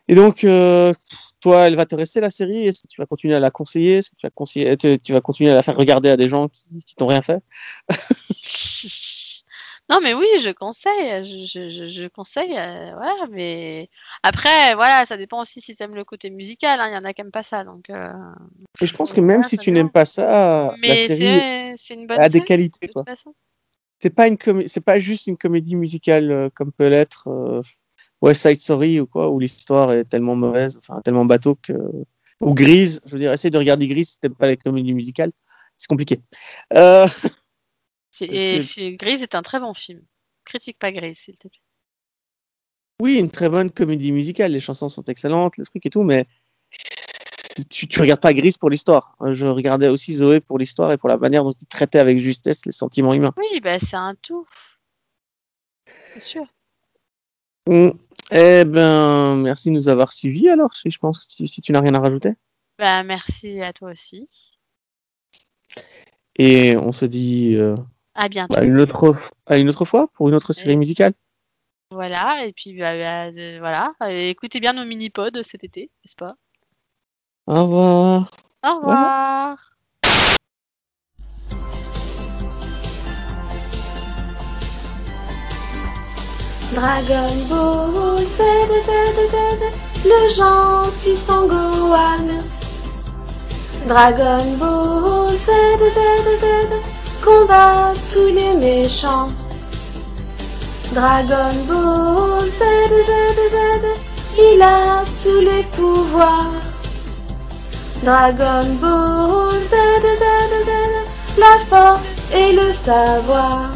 [0.07, 0.93] Et donc, euh,
[1.39, 2.67] toi, elle va te rester la série?
[2.67, 3.97] Est-ce que tu vas continuer à la conseiller?
[3.97, 6.27] Est-ce que tu vas, conseiller, tu, tu vas continuer à la faire regarder à des
[6.27, 7.41] gens qui, qui t'ont rien fait?
[9.89, 13.89] Non, mais oui, je conseille, je, je, je, je conseille, euh, voilà, mais
[14.23, 17.11] après, voilà, ça dépend aussi si t'aimes le côté musical, hein, il y en a
[17.11, 17.89] qui aiment pas ça, donc.
[17.89, 18.13] euh,
[18.82, 21.93] Et je pense que même Voilà, si tu n'aimes pas ça, la Mais série c'est
[21.95, 23.01] une bonne a des série, qualités, de quoi.
[23.01, 23.34] toute façon.
[24.02, 24.38] C'est pas une
[24.68, 27.62] c'est pas juste une comédie musicale euh, comme peut l'être euh,
[28.22, 31.74] West Side Story ou quoi où l'histoire est tellement mauvaise enfin tellement bateau que
[32.39, 35.32] ou Grise je veux dire essaye de regarder Grise si t'aimes pas les comédies musicales
[35.78, 36.20] c'est compliqué
[36.74, 37.08] euh,
[38.22, 38.60] Et
[38.99, 40.02] Grise est un très bon film.
[40.43, 41.62] Critique pas Grise, s'il te plaît.
[42.99, 46.26] oui une très bonne comédie musicale les chansons sont excellentes le truc et tout mais
[47.70, 51.10] tu, tu regardes pas Grise pour l'histoire je regardais aussi Zoé pour l'histoire et pour
[51.10, 54.47] la manière dont il traitait avec justesse les sentiments humains Oui, bah c'est un tout.
[56.14, 56.45] C'est sûr.
[57.68, 61.72] Eh ben merci de nous avoir suivis alors si je pense que si, si tu
[61.72, 62.34] n'as rien à rajouter
[62.80, 64.58] Bah merci à toi aussi.
[66.38, 67.76] Et on se dit euh,
[68.16, 68.56] À bientôt.
[68.56, 71.14] à, une autre, à une autre fois pour une autre série musicale.
[71.91, 73.93] Voilà, et puis bah, bah, euh, voilà.
[74.04, 76.34] Euh, écoutez bien nos mini-pods cet été, n'est-ce pas?
[77.47, 78.25] Au revoir.
[78.63, 79.57] Au revoir.
[86.73, 88.39] Dragon Ball Z,
[88.85, 88.91] Z,
[89.31, 89.35] Z,
[90.05, 92.27] le gentil Sangohan.
[93.87, 95.47] Dragon Ball Z,
[95.79, 95.99] Z,
[96.41, 96.45] Z,
[97.25, 99.29] combat tous les méchants.
[100.93, 102.61] Dragon Ball Z,
[103.07, 103.11] Z,
[103.51, 103.57] Z,
[104.37, 106.70] il a tous les pouvoirs.
[108.04, 109.76] Dragon Ball Z,
[111.38, 113.70] la force et le savoir.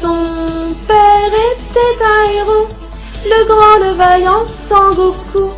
[0.00, 2.68] Son père était un héros,
[3.24, 5.52] le grand, le vaillant Sangoku.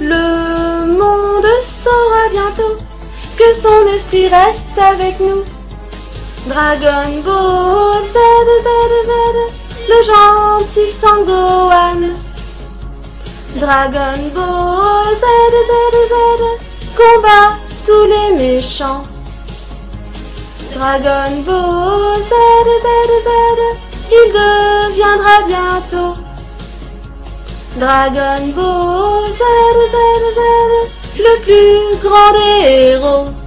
[0.00, 1.46] Le monde
[1.82, 2.76] saura bientôt
[3.36, 5.42] que son esprit reste avec nous.
[6.46, 8.16] Dragon Ball Z,
[9.88, 12.23] le gentil Sangohan.
[13.56, 15.24] Dragon Ball Z,
[15.68, 16.44] Z, Z,
[16.96, 19.02] combat tous les méchants.
[20.74, 22.32] Dragon Ball Z,
[22.82, 22.88] Z,
[23.24, 23.30] Z,
[24.10, 26.20] il deviendra bientôt.
[27.76, 29.42] Dragon Ball Z,
[29.92, 29.96] Z,
[30.34, 30.40] Z,
[31.18, 33.43] le plus grand des héros.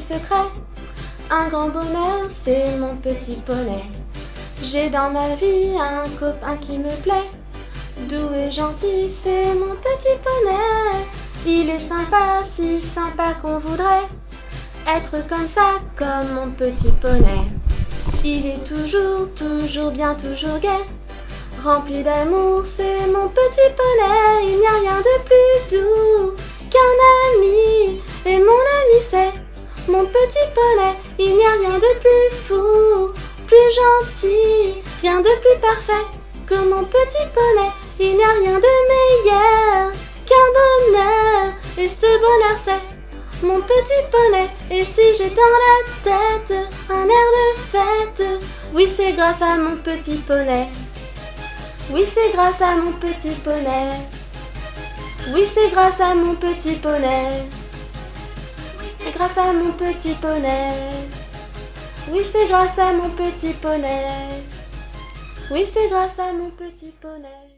[0.00, 0.48] Secret,
[1.30, 3.84] un grand bonheur, c'est mon petit poney.
[4.62, 7.30] J'ai dans ma vie un copain qui me plaît,
[8.08, 11.04] doux et gentil, c'est mon petit poney.
[11.46, 14.08] Il est sympa, si sympa qu'on voudrait
[14.86, 17.46] être comme ça, comme mon petit poney.
[18.24, 20.84] Il est toujours, toujours bien, toujours gai,
[21.62, 24.48] rempli d'amour, c'est mon petit poney.
[24.48, 26.34] Il n'y a rien de plus doux
[26.70, 29.43] qu'un ami, et mon ami c'est
[29.88, 30.94] mon petit poney.
[31.18, 33.12] Il n'y a rien de plus fou,
[33.46, 36.06] plus gentil, rien de plus parfait
[36.46, 37.70] que mon petit poney.
[37.98, 39.92] Il n'y a rien de meilleur
[40.26, 41.54] qu'un bonheur.
[41.78, 44.48] Et ce bonheur, c'est mon petit poney.
[44.70, 46.58] Et si j'ai dans la tête
[46.90, 48.40] un air de fête,
[48.72, 50.68] oui, c'est grâce à mon petit poney.
[51.90, 53.90] Oui, c'est grâce à mon petit poney.
[55.32, 57.44] Oui, c'est grâce à mon petit poney.
[59.04, 60.72] C'est grâce à mon petit poney.
[62.10, 64.06] Oui, c'est grâce à mon petit poney.
[65.50, 67.53] Oui, c'est grâce à mon petit poney.